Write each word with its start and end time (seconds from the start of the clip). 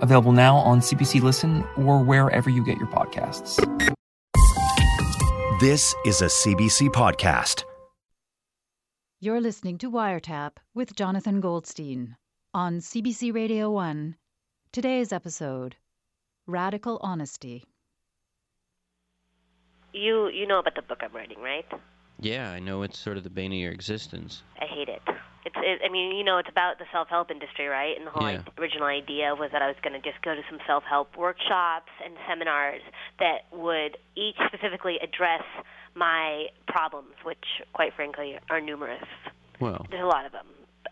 available 0.00 0.32
now 0.32 0.56
on 0.56 0.80
CBC 0.80 1.22
Listen 1.22 1.64
or 1.76 2.02
wherever 2.02 2.50
you 2.50 2.64
get 2.64 2.78
your 2.78 2.88
podcasts. 2.88 3.56
This 5.60 5.94
is 6.06 6.22
a 6.22 6.26
CBC 6.26 6.88
podcast. 6.88 7.64
You're 9.20 9.40
listening 9.42 9.76
to 9.78 9.90
Wiretap 9.90 10.52
with 10.74 10.96
Jonathan 10.96 11.40
Goldstein 11.40 12.16
on 12.54 12.78
CBC 12.78 13.34
Radio 13.34 13.70
1. 13.70 14.16
Today's 14.72 15.12
episode 15.12 15.76
Radical 16.46 16.98
Honesty. 17.02 17.64
You 19.92 20.28
you 20.28 20.46
know 20.46 20.60
about 20.60 20.74
the 20.76 20.82
book 20.82 21.00
I'm 21.02 21.12
writing, 21.12 21.40
right? 21.40 21.66
Yeah, 22.20 22.50
I 22.50 22.60
know 22.60 22.82
it's 22.82 22.98
sort 22.98 23.16
of 23.18 23.24
the 23.24 23.30
bane 23.30 23.52
of 23.52 23.58
your 23.58 23.72
existence. 23.72 24.42
I 24.60 24.64
hate 24.64 24.88
it. 24.88 25.02
It's 25.44 25.56
it, 25.56 25.80
I 25.84 25.88
mean, 25.88 26.14
you 26.16 26.22
know, 26.24 26.38
it's 26.38 26.48
about 26.50 26.78
the 26.78 26.84
self-help 26.92 27.30
industry, 27.30 27.66
right? 27.66 27.96
And 27.96 28.06
the 28.06 28.10
whole 28.10 28.28
Yeah. 28.28 28.42
i- 28.46 28.60
original 28.60 28.86
idea 28.86 29.34
was 29.34 29.50
that 29.52 29.62
I 29.62 29.68
was 29.68 29.76
going 29.82 29.94
to 29.94 30.00
just 30.00 30.20
go 30.22 30.34
to 30.34 30.42
some 30.50 30.60
self-help 30.66 31.16
workshops 31.16 31.90
and 32.04 32.14
seminars 32.28 32.82
that 33.18 33.44
would 33.52 33.96
each 34.16 34.36
specifically 34.46 34.98
address 35.00 35.44
my 35.94 36.48
problems, 36.68 37.14
which 37.24 37.62
quite 37.72 37.94
frankly 37.94 38.38
are 38.50 38.60
numerous. 38.60 39.04
Well, 39.58 39.86
There's 39.90 40.02
a 40.02 40.06
lot 40.06 40.26
of 40.26 40.32
them. 40.32 40.46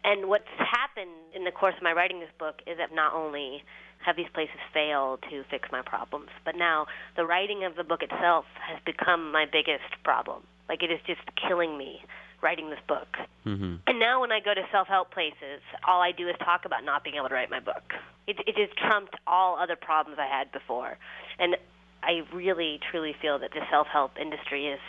And 0.04 0.28
what's 0.28 0.48
happened 0.58 1.10
in 1.34 1.44
the 1.44 1.52
course 1.52 1.74
of 1.76 1.82
my 1.82 1.92
writing 1.92 2.20
this 2.20 2.30
book 2.38 2.62
is 2.66 2.78
that 2.78 2.92
not 2.92 3.12
only 3.14 3.64
have 4.00 4.16
these 4.16 4.28
places 4.30 4.56
failed 4.72 5.20
to 5.28 5.44
fix 5.50 5.70
my 5.72 5.82
problems, 5.82 6.30
but 6.44 6.54
now 6.56 6.86
the 7.16 7.26
writing 7.26 7.64
of 7.64 7.74
the 7.76 7.84
book 7.84 8.02
itself 8.02 8.46
has 8.60 8.78
become 8.84 9.30
my 9.32 9.44
biggest 9.44 10.02
problem. 10.04 10.42
Like 10.68 10.82
it 10.82 10.90
is 10.90 11.00
just 11.06 11.20
killing 11.36 11.76
me 11.76 12.02
writing 12.40 12.70
this 12.70 12.80
book. 12.86 13.08
hmm 13.44 13.76
And 13.86 13.98
now 13.98 14.20
when 14.20 14.32
I 14.32 14.40
go 14.40 14.54
to 14.54 14.62
self-help 14.70 15.10
places, 15.12 15.60
all 15.86 16.00
I 16.00 16.12
do 16.12 16.28
is 16.28 16.36
talk 16.44 16.64
about 16.64 16.84
not 16.84 17.04
being 17.04 17.16
able 17.16 17.28
to 17.28 17.34
write 17.34 17.50
my 17.50 17.60
book. 17.60 17.94
It, 18.26 18.36
it 18.46 18.56
has 18.56 18.68
trumped 18.76 19.14
all 19.26 19.58
other 19.58 19.76
problems 19.76 20.18
I 20.20 20.26
had 20.26 20.52
before. 20.52 20.98
And 21.38 21.56
I 22.02 22.22
really, 22.32 22.78
truly 22.90 23.14
feel 23.20 23.38
that 23.40 23.50
the 23.52 23.60
self-help 23.70 24.12
industry 24.20 24.68
is 24.68 24.80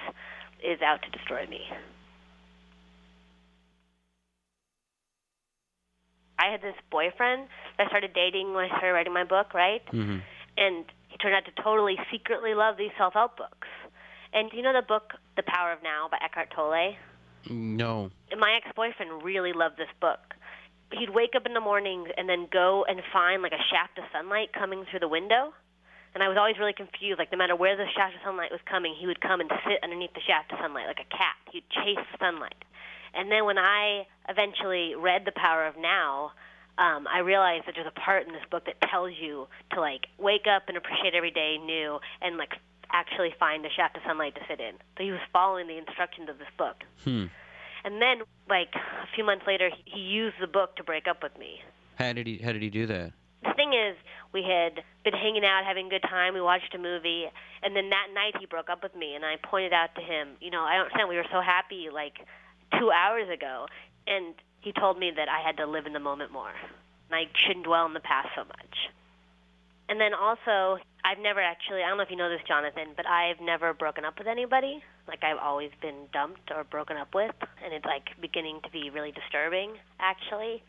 is 0.62 0.82
out 0.82 1.02
to 1.04 1.10
destroy 1.10 1.48
me. 1.48 1.62
I 6.38 6.52
had 6.52 6.62
this 6.62 6.76
boyfriend 6.92 7.48
that 7.78 7.88
I 7.88 7.90
started 7.90 8.14
dating 8.14 8.54
when 8.54 8.66
I 8.66 8.68
started 8.68 8.94
writing 8.94 9.14
my 9.14 9.24
book, 9.24 9.54
right? 9.54 9.82
hmm 9.90 10.20
And 10.58 10.86
he 11.08 11.18
turned 11.18 11.36
out 11.36 11.46
to 11.46 11.64
totally 11.64 11.98
secretly 12.12 12.54
love 12.54 12.78
these 12.78 12.92
self-help 12.98 13.38
books. 13.38 13.68
And 14.34 14.52
do 14.52 14.58
you 14.58 14.64
know 14.64 14.74
the 14.74 14.86
book 14.86 15.14
The 15.36 15.44
Power 15.44 15.72
of 15.72 15.82
Now 15.82 16.08
by 16.12 16.18
Eckhart 16.24 16.52
Tolle? 16.56 16.96
No. 17.50 18.12
My 18.38 18.58
ex-boyfriend 18.58 19.24
really 19.24 19.54
loved 19.54 19.78
this 19.78 19.92
book. 20.02 20.20
He'd 20.92 21.12
wake 21.12 21.36
up 21.36 21.46
in 21.46 21.54
the 21.54 21.62
mornings 21.62 22.10
and 22.18 22.28
then 22.28 22.48
go 22.52 22.86
and 22.88 23.02
find 23.14 23.42
like 23.42 23.54
a 23.54 23.64
shaft 23.70 23.98
of 23.98 24.06
sunlight 24.12 24.50
coming 24.54 24.86
through 24.90 25.00
the 25.00 25.08
window. 25.08 25.54
And 26.16 26.24
I 26.24 26.28
was 26.28 26.38
always 26.38 26.58
really 26.58 26.74
confused. 26.74 27.20
Like 27.20 27.32
no 27.32 27.38
matter 27.38 27.56
where 27.56 27.78
the 27.78 27.86
shaft 27.96 28.16
of 28.16 28.22
sunlight 28.26 28.52
was 28.52 28.62
coming, 28.66 28.96
he 28.98 29.06
would 29.06 29.22
come 29.22 29.40
and 29.40 29.50
sit 29.68 29.78
underneath 29.84 30.14
the 30.14 30.26
shaft 30.26 30.52
of 30.52 30.58
sunlight 30.60 30.88
like 30.88 31.00
a 31.00 31.10
cat. 31.10 31.38
He'd 31.54 31.70
chase 31.70 32.02
the 32.12 32.18
sunlight. 32.18 32.58
And 33.14 33.32
then 33.32 33.46
when 33.46 33.58
I 33.58 34.08
eventually 34.28 34.96
read 34.96 35.26
The 35.26 35.32
Power 35.32 35.66
of 35.66 35.78
Now, 35.78 36.32
um, 36.78 37.08
I 37.12 37.20
realized 37.20 37.68
that 37.68 37.76
there's 37.76 37.88
a 37.88 38.00
part 38.00 38.26
in 38.26 38.34
this 38.34 38.46
book 38.50 38.66
that 38.66 38.80
tells 38.90 39.12
you 39.20 39.48
to 39.74 39.82
like 39.82 40.08
wake 40.18 40.48
up 40.48 40.64
and 40.68 40.78
appreciate 40.78 41.14
every 41.14 41.32
day 41.32 41.58
new 41.58 42.00
and 42.22 42.38
like 42.38 42.54
actually 42.92 43.34
find 43.40 43.66
a 43.66 43.70
shaft 43.70 43.98
of 43.98 44.04
sunlight 44.06 44.36
to 44.36 44.42
fit 44.46 44.60
in. 44.60 44.76
So 44.98 45.04
he 45.04 45.12
was 45.12 45.20
following 45.32 45.68
the 45.68 45.78
instructions 45.78 46.30
of 46.30 46.38
this 46.40 46.48
book. 46.58 46.84
Hmm. 47.04 47.26
And 47.84 48.02
then, 48.02 48.24
like 48.50 48.74
a 48.76 49.08
few 49.16 49.24
months 49.24 49.46
later, 49.48 49.70
he- 49.70 49.92
he 49.92 50.00
used 50.02 50.40
the 50.40 50.48
book 50.48 50.76
to 50.78 50.84
break 50.84 51.08
up 51.08 51.24
with 51.24 51.38
me. 51.38 51.64
How 51.98 52.14
did 52.14 52.28
he 52.28 52.38
How 52.40 52.52
did 52.52 52.62
he 52.62 52.70
do 52.70 52.86
that? 52.88 53.14
The 53.44 53.54
thing 53.54 53.74
is, 53.74 53.96
we 54.34 54.44
had 54.44 54.84
been 55.04 55.14
hanging 55.14 55.46
out, 55.46 55.64
having 55.64 55.88
a 55.88 55.90
good 55.90 56.04
time. 56.04 56.34
We 56.34 56.42
watched 56.42 56.76
a 56.76 56.78
movie, 56.78 57.30
and 57.64 57.76
then 57.76 57.90
that 57.90 58.08
night 58.14 58.36
he 58.38 58.46
broke 58.46 58.70
up 58.70 58.84
with 58.84 58.96
me. 58.96 59.16
And 59.16 59.26
I 59.26 59.38
pointed 59.38 59.72
out 59.72 59.96
to 59.96 60.02
him, 60.02 60.36
you 60.42 60.52
know, 60.52 60.64
I 60.64 60.74
don't 60.74 60.86
understand. 60.86 61.10
We 61.10 61.16
were 61.16 61.28
so 61.32 61.40
happy 61.42 61.90
like 61.90 62.20
two 62.78 62.92
hours 62.92 63.30
ago, 63.30 63.68
and 64.08 64.36
he 64.60 64.74
told 64.74 65.00
me 65.00 65.12
that 65.12 65.30
I 65.30 65.40
had 65.40 65.58
to 65.58 65.66
live 65.66 65.86
in 65.86 65.94
the 65.94 66.00
moment 66.00 66.32
more, 66.32 66.52
and 66.52 67.16
I 67.16 67.28
shouldn't 67.34 67.66
dwell 67.66 67.86
in 67.86 67.94
the 67.94 68.02
past 68.02 68.30
so 68.36 68.44
much. 68.44 68.90
And 69.88 70.00
then 70.02 70.14
also, 70.14 70.80
I've 71.04 71.20
never 71.20 71.40
actually, 71.40 71.82
I 71.82 71.88
don't 71.88 71.98
know 71.98 72.04
if 72.04 72.12
you 72.12 72.18
know 72.18 72.30
this, 72.30 72.42
Jonathan, 72.48 72.94
but 72.96 73.08
I've 73.08 73.40
never 73.40 73.74
broken 73.74 74.04
up 74.04 74.18
with 74.18 74.28
anybody. 74.28 74.84
Like, 75.08 75.24
I've 75.24 75.38
always 75.38 75.72
been 75.82 76.08
dumped 76.12 76.52
or 76.52 76.64
broken 76.64 76.98
up 76.98 77.16
with, 77.16 77.36
and 77.64 77.74
it's 77.74 77.86
like 77.86 78.20
beginning 78.22 78.60
to 78.64 78.70
be 78.70 78.90
really 78.90 79.12
disturbing, 79.12 79.76
actually. 80.00 80.62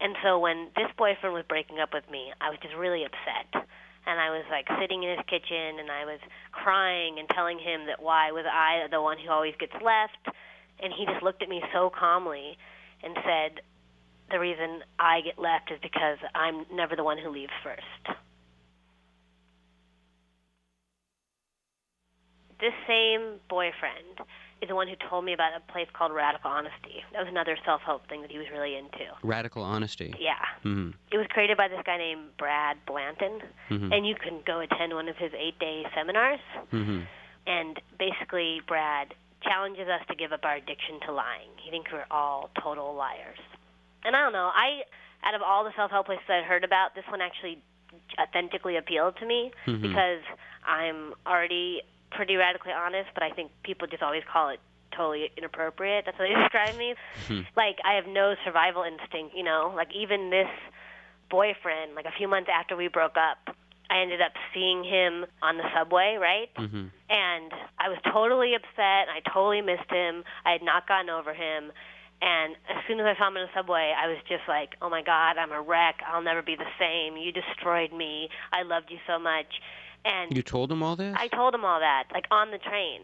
And 0.00 0.16
so 0.22 0.38
when 0.38 0.68
this 0.76 0.90
boyfriend 0.96 1.34
was 1.34 1.44
breaking 1.48 1.78
up 1.78 1.94
with 1.94 2.08
me, 2.10 2.32
I 2.40 2.50
was 2.50 2.58
just 2.62 2.74
really 2.74 3.04
upset. 3.04 3.64
And 4.04 4.18
I 4.20 4.30
was 4.30 4.44
like 4.50 4.66
sitting 4.80 5.02
in 5.04 5.10
his 5.16 5.24
kitchen 5.30 5.78
and 5.78 5.90
I 5.90 6.04
was 6.04 6.18
crying 6.50 7.18
and 7.18 7.28
telling 7.28 7.58
him 7.58 7.86
that 7.86 8.02
why 8.02 8.32
was 8.32 8.44
I 8.50 8.88
the 8.90 9.00
one 9.00 9.16
who 9.18 9.30
always 9.30 9.54
gets 9.60 9.74
left? 9.74 10.26
And 10.82 10.92
he 10.92 11.06
just 11.06 11.22
looked 11.22 11.42
at 11.42 11.48
me 11.48 11.62
so 11.72 11.88
calmly 11.88 12.58
and 13.04 13.16
said, 13.22 13.62
The 14.30 14.40
reason 14.40 14.82
I 14.98 15.20
get 15.20 15.38
left 15.38 15.70
is 15.70 15.78
because 15.80 16.18
I'm 16.34 16.66
never 16.72 16.96
the 16.96 17.04
one 17.04 17.18
who 17.18 17.30
leaves 17.30 17.52
first. 17.62 18.18
This 22.62 22.72
same 22.86 23.40
boyfriend 23.50 24.22
is 24.62 24.68
the 24.68 24.76
one 24.78 24.86
who 24.86 24.94
told 25.10 25.24
me 25.24 25.32
about 25.34 25.50
a 25.58 25.72
place 25.72 25.88
called 25.92 26.12
Radical 26.14 26.48
Honesty. 26.48 27.02
That 27.12 27.18
was 27.18 27.28
another 27.28 27.58
self-help 27.66 28.08
thing 28.08 28.22
that 28.22 28.30
he 28.30 28.38
was 28.38 28.46
really 28.54 28.76
into. 28.76 29.02
Radical 29.24 29.64
honesty. 29.64 30.14
Yeah. 30.20 30.38
hmm 30.62 30.90
It 31.10 31.18
was 31.18 31.26
created 31.34 31.56
by 31.56 31.66
this 31.66 31.82
guy 31.84 31.98
named 31.98 32.36
Brad 32.38 32.78
Blanton, 32.86 33.42
Mhm. 33.70 33.92
and 33.92 34.06
you 34.06 34.14
can 34.14 34.40
go 34.46 34.60
attend 34.60 34.94
one 34.94 35.08
of 35.08 35.16
his 35.16 35.34
eight-day 35.34 35.86
seminars. 35.92 36.38
hmm 36.70 37.00
And 37.48 37.82
basically, 37.98 38.60
Brad 38.68 39.12
challenges 39.42 39.88
us 39.88 40.06
to 40.06 40.14
give 40.14 40.32
up 40.32 40.44
our 40.44 40.54
addiction 40.54 41.00
to 41.00 41.10
lying. 41.10 41.50
He 41.58 41.70
thinks 41.70 41.90
we're 41.90 42.06
all 42.12 42.50
total 42.62 42.94
liars. 42.94 43.40
And 44.04 44.14
I 44.14 44.20
don't 44.22 44.32
know. 44.32 44.52
I, 44.54 44.84
out 45.24 45.34
of 45.34 45.42
all 45.42 45.64
the 45.64 45.72
self-help 45.74 46.06
places 46.06 46.24
I'd 46.30 46.44
heard 46.44 46.62
about, 46.62 46.94
this 46.94 47.04
one 47.08 47.20
actually 47.20 47.58
authentically 48.20 48.76
appealed 48.76 49.16
to 49.16 49.26
me 49.26 49.50
Mhm. 49.66 49.82
because 49.82 50.22
I'm 50.64 51.14
already 51.26 51.82
pretty 52.14 52.36
radically 52.36 52.72
honest, 52.72 53.10
but 53.14 53.22
I 53.22 53.30
think 53.30 53.50
people 53.62 53.86
just 53.88 54.02
always 54.02 54.22
call 54.30 54.50
it 54.50 54.60
totally 54.96 55.30
inappropriate. 55.36 56.04
That's 56.04 56.16
how 56.18 56.24
they 56.24 56.34
describe 56.42 56.76
me. 56.76 56.94
Like 57.56 57.78
I 57.84 57.94
have 57.94 58.06
no 58.06 58.34
survival 58.44 58.84
instinct, 58.84 59.34
you 59.36 59.42
know. 59.42 59.72
Like 59.74 59.88
even 59.94 60.30
this 60.30 60.48
boyfriend, 61.30 61.94
like 61.94 62.04
a 62.06 62.12
few 62.16 62.28
months 62.28 62.50
after 62.52 62.76
we 62.76 62.88
broke 62.88 63.16
up, 63.16 63.56
I 63.90 64.00
ended 64.00 64.20
up 64.20 64.32
seeing 64.54 64.84
him 64.84 65.26
on 65.42 65.56
the 65.56 65.64
subway, 65.74 66.16
right? 66.20 66.48
hmm 66.56 66.88
and 67.12 67.52
I 67.78 67.90
was 67.90 67.98
totally 68.10 68.54
upset. 68.54 69.04
And 69.04 69.12
I 69.12 69.20
totally 69.34 69.60
missed 69.60 69.90
him. 69.90 70.24
I 70.46 70.52
had 70.52 70.62
not 70.62 70.88
gotten 70.88 71.10
over 71.10 71.34
him. 71.34 71.70
And 72.22 72.56
as 72.70 72.80
soon 72.88 73.00
as 73.00 73.04
I 73.06 73.18
saw 73.18 73.28
him 73.28 73.36
in 73.36 73.42
the 73.42 73.52
subway, 73.52 73.92
I 73.92 74.08
was 74.08 74.16
just 74.28 74.48
like, 74.48 74.76
"Oh 74.80 74.88
my 74.88 75.02
God, 75.02 75.36
I'm 75.36 75.52
a 75.52 75.60
wreck. 75.60 76.00
I'll 76.06 76.22
never 76.22 76.40
be 76.40 76.56
the 76.56 76.72
same. 76.78 77.18
You 77.18 77.32
destroyed 77.32 77.92
me. 77.92 78.30
I 78.52 78.62
loved 78.62 78.90
you 78.90 78.98
so 79.06 79.18
much." 79.18 79.60
And 80.04 80.36
You 80.36 80.42
told 80.42 80.70
him 80.72 80.82
all 80.82 80.96
this? 80.96 81.14
I 81.18 81.28
told 81.28 81.54
him 81.54 81.64
all 81.64 81.80
that, 81.80 82.04
like 82.12 82.26
on 82.30 82.50
the 82.50 82.58
train. 82.58 83.02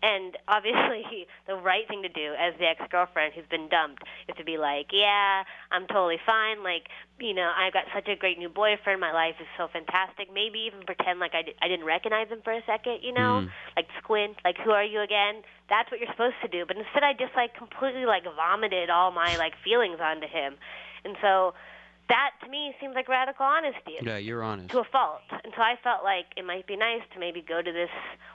And 0.00 0.36
obviously, 0.48 1.26
the 1.48 1.56
right 1.56 1.82
thing 1.88 2.02
to 2.02 2.08
do 2.08 2.32
as 2.38 2.54
the 2.60 2.66
ex-girlfriend 2.66 3.34
who's 3.34 3.46
been 3.50 3.68
dumped 3.68 4.04
is 4.28 4.36
to 4.38 4.44
be 4.44 4.56
like, 4.56 4.90
"Yeah, 4.92 5.42
I'm 5.72 5.88
totally 5.88 6.20
fine. 6.24 6.62
Like, 6.62 6.86
you 7.18 7.34
know, 7.34 7.50
I've 7.50 7.72
got 7.72 7.86
such 7.92 8.06
a 8.06 8.14
great 8.14 8.38
new 8.38 8.48
boyfriend. 8.48 9.00
My 9.00 9.10
life 9.12 9.34
is 9.40 9.48
so 9.58 9.66
fantastic. 9.66 10.28
Maybe 10.32 10.60
even 10.70 10.86
pretend 10.86 11.18
like 11.18 11.34
I, 11.34 11.42
di- 11.42 11.56
I 11.60 11.66
didn't 11.66 11.84
recognize 11.84 12.28
him 12.28 12.42
for 12.44 12.52
a 12.52 12.62
second. 12.64 13.00
You 13.02 13.12
know, 13.12 13.42
Mm. 13.42 13.50
like 13.74 13.88
squint, 14.00 14.36
like, 14.44 14.56
who 14.58 14.70
are 14.70 14.84
you 14.84 15.00
again? 15.00 15.42
That's 15.68 15.90
what 15.90 15.98
you're 15.98 16.12
supposed 16.12 16.36
to 16.42 16.48
do. 16.48 16.64
But 16.64 16.76
instead, 16.76 17.02
I 17.02 17.12
just 17.14 17.34
like 17.34 17.56
completely 17.58 18.06
like 18.06 18.22
vomited 18.22 18.90
all 18.90 19.10
my 19.10 19.36
like 19.36 19.54
feelings 19.64 19.98
onto 20.00 20.28
him. 20.28 20.54
And 21.04 21.16
so, 21.20 21.54
that 22.08 22.30
to 22.42 22.48
me 22.48 22.74
seems 22.80 22.94
like 22.94 23.08
radical 23.08 23.44
honesty. 23.44 23.96
Yeah, 24.00 24.16
you're 24.16 24.42
honest. 24.42 24.70
To 24.70 24.80
a 24.80 24.84
fault. 24.84 25.20
And 25.30 25.52
so 25.54 25.62
I 25.62 25.74
felt 25.82 26.04
like 26.04 26.26
it 26.36 26.44
might 26.44 26.66
be 26.66 26.76
nice 26.76 27.02
to 27.12 27.20
maybe 27.20 27.44
go 27.46 27.60
to 27.60 27.72
this 27.72 27.90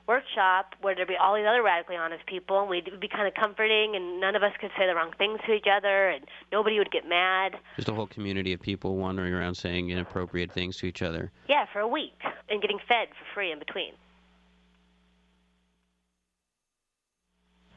workshop 0.07 0.75
where 0.81 0.95
there'd 0.95 1.07
be 1.07 1.17
all 1.17 1.35
these 1.35 1.45
other 1.47 1.63
radically 1.63 1.95
honest 1.95 2.25
people 2.25 2.61
and 2.61 2.69
we'd 2.69 2.99
be 2.99 3.07
kind 3.07 3.27
of 3.27 3.33
comforting 3.33 3.95
and 3.95 4.19
none 4.19 4.35
of 4.35 4.43
us 4.43 4.51
could 4.61 4.71
say 4.77 4.85
the 4.85 4.93
wrong 4.93 5.11
things 5.17 5.39
to 5.45 5.53
each 5.53 5.67
other 5.71 6.09
and 6.09 6.25
nobody 6.51 6.77
would 6.77 6.91
get 6.91 7.07
mad. 7.07 7.55
Just 7.75 7.89
a 7.89 7.93
whole 7.93 8.07
community 8.07 8.53
of 8.53 8.61
people 8.61 8.95
wandering 8.95 9.33
around 9.33 9.55
saying 9.55 9.89
inappropriate 9.89 10.51
things 10.51 10.77
to 10.77 10.85
each 10.85 11.01
other. 11.01 11.31
Yeah, 11.49 11.65
for 11.71 11.79
a 11.79 11.87
week 11.87 12.19
and 12.49 12.61
getting 12.61 12.79
fed 12.87 13.09
for 13.09 13.33
free 13.33 13.51
in 13.51 13.59
between. 13.59 13.93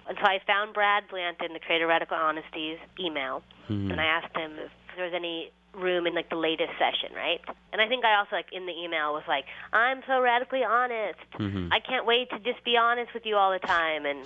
And 0.08 0.16
so 0.20 0.25
I 0.25 0.38
found 0.46 0.72
Brad 0.72 1.04
Blanton, 1.10 1.52
the 1.52 1.58
creator 1.58 1.84
of 1.84 1.88
Radical 1.88 2.16
Honesty's 2.16 2.78
email, 3.00 3.43
mm-hmm. 3.69 3.90
and 3.90 4.00
I 4.00 4.04
asked 4.04 4.37
him 4.37 4.52
if 4.52 4.70
there 4.96 5.04
was 5.04 5.14
any 5.14 5.50
room 5.75 6.06
in 6.06 6.14
like 6.14 6.31
the 6.31 6.37
latest 6.37 6.72
session, 6.78 7.14
right? 7.14 7.40
And 7.72 7.81
I 7.82 7.88
think 7.88 8.04
I 8.04 8.16
also 8.16 8.34
like 8.37 8.46
in 8.52 8.66
the 8.66 8.72
email 8.72 9.12
was 9.12 9.25
like, 9.28 9.44
I'm 9.72 10.00
so 10.06 10.20
radically 10.20 10.64
honest. 10.64 11.20
Mhm. 11.38 11.69
I 11.72 11.81
can't 11.81 12.06
wait 12.06 12.31
to 12.31 12.38
just 12.40 12.64
be 12.64 12.76
honest 12.76 13.12
with 13.14 13.26
you 13.26 13.37
all 13.37 13.52
the 13.52 13.58
time 13.58 14.06
and 14.06 14.20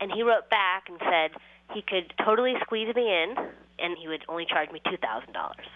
and 0.00 0.10
he 0.12 0.22
wrote 0.22 0.48
back 0.50 0.88
and 0.88 0.98
said 1.00 1.30
he 1.72 1.82
could 1.82 2.12
totally 2.24 2.54
squeeze 2.62 2.94
me 2.94 3.10
in 3.10 3.34
and 3.78 3.96
he 3.98 4.06
would 4.08 4.24
only 4.28 4.46
charge 4.46 4.70
me 4.70 4.80
two 4.88 4.96
thousand 4.98 5.32
dollars. 5.32 5.66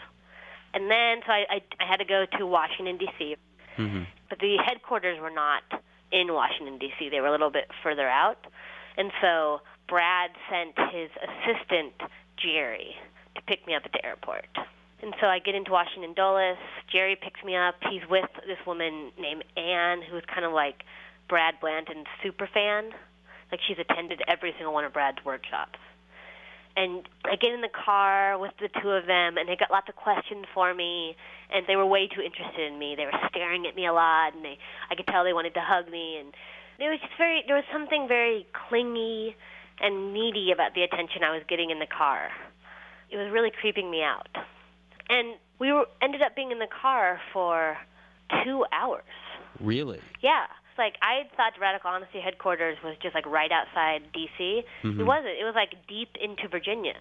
And 0.74 0.90
then 0.90 1.20
so 1.26 1.32
I, 1.32 1.46
I 1.50 1.62
I 1.80 1.86
had 1.86 1.96
to 1.98 2.04
go 2.04 2.24
to 2.38 2.46
Washington 2.46 2.98
DC 2.98 3.36
Mhm. 3.76 4.06
but 4.28 4.38
the 4.40 4.56
headquarters 4.58 5.18
were 5.20 5.30
not 5.30 5.62
in 6.10 6.32
Washington 6.32 6.78
D.C. 6.78 7.08
They 7.10 7.20
were 7.20 7.26
a 7.28 7.30
little 7.30 7.50
bit 7.50 7.70
further 7.82 8.08
out, 8.08 8.38
and 8.96 9.12
so 9.20 9.60
Brad 9.88 10.30
sent 10.50 10.76
his 10.90 11.10
assistant 11.22 11.92
Jerry 12.36 12.96
to 13.38 13.44
pick 13.46 13.66
me 13.66 13.74
up 13.74 13.82
at 13.84 13.92
the 13.92 14.04
airport. 14.04 14.46
And 15.00 15.14
so 15.20 15.26
I 15.26 15.38
get 15.38 15.54
into 15.54 15.70
Washington 15.70 16.12
Dulles. 16.14 16.58
Jerry 16.90 17.16
picks 17.16 17.42
me 17.44 17.54
up. 17.56 17.76
He's 17.90 18.02
with 18.10 18.28
this 18.46 18.58
woman 18.66 19.12
named 19.18 19.44
Anne, 19.56 20.02
who's 20.02 20.24
kind 20.26 20.44
of 20.44 20.52
like 20.52 20.82
Brad 21.28 21.54
Blanton's 21.60 22.06
super 22.22 22.48
fan. 22.52 22.90
Like 23.50 23.60
she's 23.66 23.78
attended 23.78 24.22
every 24.26 24.52
single 24.58 24.74
one 24.74 24.84
of 24.84 24.92
Brad's 24.92 25.24
workshops. 25.24 25.78
And 26.76 27.08
I 27.24 27.34
get 27.34 27.52
in 27.52 27.60
the 27.60 27.74
car 27.74 28.38
with 28.38 28.52
the 28.60 28.68
two 28.80 28.90
of 28.90 29.06
them, 29.06 29.36
and 29.36 29.48
they 29.48 29.56
got 29.56 29.70
lots 29.70 29.88
of 29.88 29.96
questions 29.96 30.46
for 30.54 30.72
me. 30.74 31.16
And 31.50 31.66
they 31.66 31.76
were 31.76 31.86
way 31.86 32.06
too 32.06 32.20
interested 32.20 32.70
in 32.70 32.78
me. 32.78 32.94
They 32.96 33.04
were 33.04 33.18
staring 33.30 33.66
at 33.66 33.74
me 33.74 33.86
a 33.86 33.92
lot, 33.92 34.34
and 34.34 34.44
they 34.44 34.58
I 34.90 34.94
could 34.94 35.06
tell 35.06 35.24
they 35.24 35.32
wanted 35.32 35.54
to 35.54 35.62
hug 35.62 35.90
me. 35.90 36.18
And 36.18 36.34
it 36.78 36.90
was 36.90 37.00
just 37.00 37.14
very 37.18 37.42
there 37.46 37.56
was 37.56 37.64
something 37.72 38.06
very 38.06 38.46
clingy 38.68 39.34
and 39.80 40.12
needy 40.12 40.50
about 40.52 40.74
the 40.74 40.82
attention 40.82 41.22
I 41.22 41.30
was 41.30 41.42
getting 41.48 41.70
in 41.70 41.78
the 41.78 41.86
car. 41.86 42.30
It 43.10 43.16
was 43.16 43.30
really 43.32 43.50
creeping 43.50 43.90
me 43.90 44.02
out. 44.02 44.28
And 45.08 45.36
we 45.58 45.72
were 45.72 45.86
ended 46.02 46.22
up 46.22 46.36
being 46.36 46.50
in 46.52 46.58
the 46.58 46.68
car 46.68 47.20
for 47.32 47.78
two 48.44 48.64
hours. 48.72 49.04
Really? 49.60 50.00
Yeah. 50.20 50.46
Like 50.76 50.94
I 51.02 51.14
had 51.14 51.32
thought 51.36 51.52
Radical 51.60 51.90
Honesty 51.90 52.20
headquarters 52.20 52.78
was 52.84 52.96
just 53.02 53.14
like 53.14 53.26
right 53.26 53.50
outside 53.50 54.12
DC. 54.12 54.64
Mhm. 54.84 55.00
It 55.00 55.04
wasn't. 55.04 55.34
It 55.40 55.44
was 55.44 55.54
like 55.54 55.74
deep 55.88 56.10
into 56.20 56.46
Virginia. 56.46 57.00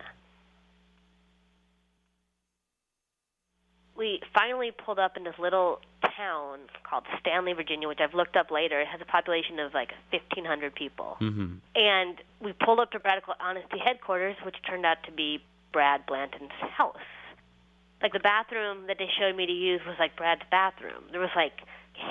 We 3.96 4.22
finally 4.34 4.72
pulled 4.72 5.00
up 5.00 5.18
in 5.18 5.24
this 5.24 5.38
little 5.40 5.82
town 6.16 6.60
called 6.88 7.04
Stanley, 7.20 7.54
Virginia, 7.54 7.88
which 7.88 8.00
I've 8.00 8.14
looked 8.14 8.36
up 8.36 8.52
later. 8.52 8.80
It 8.80 8.88
has 8.88 9.02
a 9.02 9.06
population 9.06 9.60
of 9.60 9.74
like 9.74 9.92
1,500 10.12 10.76
people. 10.76 11.18
Mhm. 11.20 11.60
And 11.76 12.22
we 12.40 12.54
pulled 12.54 12.80
up 12.80 12.92
to 12.92 13.00
Radical 13.00 13.36
Honesty 13.40 13.80
headquarters, 13.80 14.38
which 14.44 14.56
turned 14.64 14.86
out 14.86 15.02
to 15.04 15.12
be 15.12 15.44
Brad 15.78 16.08
Blanton's 16.08 16.50
house. 16.76 16.96
Like 18.02 18.14
the 18.14 18.20
bathroom 18.20 18.88
that 18.88 18.98
they 18.98 19.08
showed 19.20 19.36
me 19.36 19.46
to 19.46 19.52
use 19.52 19.80
was 19.86 19.96
like 20.00 20.16
Brad's 20.16 20.42
bathroom. 20.50 21.04
There 21.12 21.20
was 21.20 21.30
like 21.36 21.54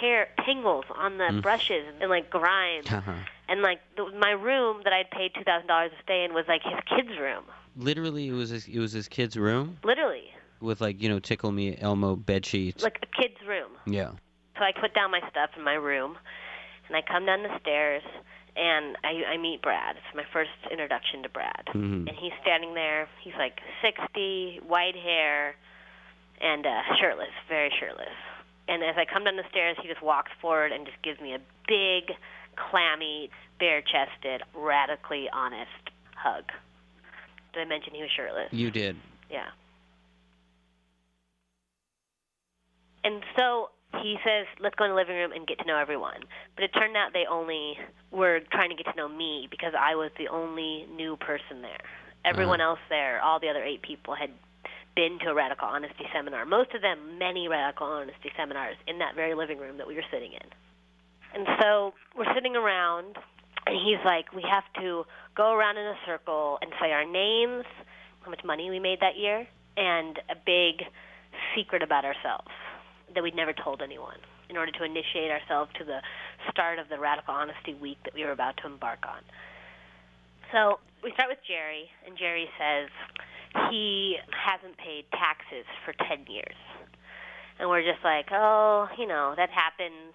hair 0.01 0.29
tangles 0.45 0.85
on 0.95 1.19
the 1.19 1.25
Mm. 1.25 1.43
brushes 1.43 1.85
and 2.01 2.09
like 2.09 2.31
grime. 2.31 2.85
Uh-huh. 2.89 3.13
And 3.49 3.63
like 3.63 3.81
the, 3.97 4.09
my 4.21 4.31
room 4.31 4.83
that 4.85 4.93
I'd 4.93 5.11
paid 5.11 5.33
two 5.35 5.43
thousand 5.43 5.67
dollars 5.67 5.91
to 5.97 6.03
stay 6.05 6.23
in 6.25 6.33
was 6.33 6.45
like 6.47 6.63
his 6.63 6.79
kid's 6.95 7.19
room, 7.19 7.43
Literally, 7.77 8.29
it 8.29 8.33
was 8.33 8.51
his, 8.51 8.69
it 8.69 8.79
was 8.79 8.93
his 8.93 9.09
kid's 9.09 9.37
room 9.37 9.79
literally 9.83 10.31
with 10.61 10.81
like 10.81 11.03
you 11.03 11.09
know 11.09 11.19
tickle 11.19 11.51
me 11.51 11.77
Elmo 11.81 12.15
bed 12.15 12.47
sheets. 12.47 12.85
like 12.85 12.99
a 13.03 13.21
kid's 13.21 13.41
room. 13.49 13.73
yeah. 13.85 14.11
So 14.59 14.63
I 14.63 14.71
put 14.81 14.95
down 14.95 15.11
my 15.11 15.21
stuff 15.29 15.51
in 15.57 15.63
my 15.65 15.75
room, 15.75 16.17
and 16.87 16.97
I 16.97 17.03
come 17.03 17.27
down 17.27 17.43
the 17.43 17.59
stairs, 17.61 18.03
and 18.57 18.97
I, 19.05 19.35
I 19.35 19.37
meet 19.37 19.63
Brad. 19.63 19.97
It's 19.97 20.17
my 20.17 20.25
first 20.33 20.51
introduction 20.71 21.23
to 21.23 21.29
Brad, 21.29 21.65
Mhm. 21.69 22.09
and 22.09 22.17
he's 22.17 22.33
standing 22.43 22.75
there. 22.75 23.09
He's 23.21 23.35
like 23.35 23.61
sixty, 23.83 24.61
white 24.67 24.97
hair, 24.97 25.57
and 26.41 26.67
uh, 26.67 26.83
shirtless, 27.01 27.33
very 27.49 27.71
shirtless. 27.79 28.15
And 28.69 28.83
as 28.83 28.97
I 28.97 29.05
come 29.05 29.25
down 29.25 29.37
the 29.37 29.45
stairs, 29.51 29.77
he 29.81 29.89
just 29.89 30.03
walks 30.03 30.33
forward 30.41 30.73
and 30.73 30.87
just 30.87 31.01
gives 31.03 31.21
me 31.21 31.35
a 31.35 31.41
big, 31.69 32.17
clammy, 32.57 33.31
bare-chested, 33.61 34.43
radically 34.55 35.29
honest 35.33 35.71
hug. 36.17 36.51
Did 37.53 37.61
I 37.61 37.65
mention 37.65 37.95
he 37.95 38.03
was 38.03 38.11
shirtless? 38.11 38.53
You 38.53 38.71
did. 38.71 38.97
Yeah. 39.31 39.51
And 43.05 43.23
so 43.37 43.71
he 44.03 44.17
says, 44.25 44.47
let's 44.61 44.75
go 44.75 44.85
in 44.85 44.91
the 44.91 44.97
living 44.97 45.17
room 45.17 45.33
and 45.33 45.47
get 45.47 45.59
to 45.61 45.67
know 45.67 45.77
everyone. 45.77 46.21
But 46.55 46.65
it 46.65 46.71
turned 46.73 46.97
out 46.97 47.13
they 47.13 47.27
only 47.31 47.79
were 48.11 48.41
trying 48.51 48.71
to 48.71 48.77
get 48.77 48.87
to 48.91 48.97
know 48.97 49.09
me 49.09 49.49
because 49.51 49.73
I 49.79 49.95
was 49.95 50.11
the 50.19 50.29
only 50.29 50.87
new 50.95 51.17
person 51.17 51.63
there. 51.63 51.81
Everyone 52.25 52.61
Uh-huh. 52.61 52.71
else 52.71 52.81
there, 52.89 53.21
all 53.23 53.39
the 53.39 53.49
other 53.49 53.63
eight 53.63 53.83
people, 53.83 54.15
had 54.15 54.31
been 54.95 55.19
to 55.21 55.31
a 55.31 55.35
radical 55.35 55.69
honesty 55.69 56.09
seminar. 56.13 56.45
Most 56.47 56.75
of 56.75 56.81
them, 56.83 57.19
many 57.19 57.49
radical 57.49 57.87
honesty 57.87 58.33
seminars 58.37 58.77
in 58.87 58.99
that 58.99 59.15
very 59.15 59.35
living 59.35 59.59
room 59.59 59.77
that 59.77 59.87
we 59.87 59.95
were 59.95 60.05
sitting 60.11 60.33
in. 60.33 60.49
And 61.35 61.47
so 61.61 61.93
we're 62.17 62.33
sitting 62.35 62.57
around, 62.57 63.17
and 63.67 63.77
he's 63.77 64.03
like, 64.05 64.33
we 64.33 64.43
have 64.43 64.65
to 64.83 65.05
go 65.37 65.53
around 65.53 65.77
in 65.77 65.87
a 65.87 65.99
circle 66.07 66.59
and 66.63 66.73
say 66.81 66.93
our 66.93 67.05
names, 67.05 67.67
how 68.23 68.31
much 68.31 68.43
money 68.43 68.71
we 68.71 68.81
made 68.81 69.01
that 69.01 69.19
year, 69.19 69.47
and 69.77 70.19
a 70.31 70.35
big 70.35 70.83
secret 71.55 71.83
about 71.83 72.05
ourselves 72.05 72.49
that 73.15 73.23
we'd 73.23 73.37
never 73.37 73.53
told 73.53 73.83
anyone 73.83 74.19
in 74.49 74.57
order 74.57 74.73
to 74.73 74.85
initiate 74.85 75.31
ourselves 75.31 75.71
to 75.79 75.85
the 75.85 76.01
start 76.51 76.79
of 76.79 76.89
the 76.89 76.99
Radical 76.99 77.35
Honesty 77.35 77.75
Week 77.75 77.99
that 78.05 78.15
we 78.15 78.25
were 78.25 78.33
about 78.33 78.57
to 78.59 78.67
embark 78.67 79.01
on. 79.07 79.23
So 80.53 80.79
we 81.03 81.13
start 81.13 81.29
with 81.29 81.39
Jerry, 81.47 81.91
and 82.07 82.17
Jerry 82.17 82.49
says 82.59 82.89
he 83.71 84.17
hasn't 84.31 84.77
paid 84.79 85.05
taxes 85.11 85.67
for 85.85 85.93
10 86.07 86.27
years. 86.29 86.57
And 87.59 87.69
we're 87.69 87.83
just 87.83 88.05
like, 88.05 88.27
oh, 88.33 88.89
you 88.99 89.07
know, 89.07 89.35
that 89.37 89.51
happens. 89.51 90.15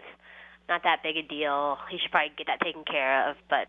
Not 0.69 0.83
that 0.83 1.03
big 1.03 1.17
a 1.17 1.23
deal. 1.23 1.77
He 1.89 1.97
should 1.97 2.11
probably 2.11 2.31
get 2.37 2.47
that 2.47 2.61
taken 2.61 2.83
care 2.85 3.29
of, 3.29 3.35
but 3.49 3.67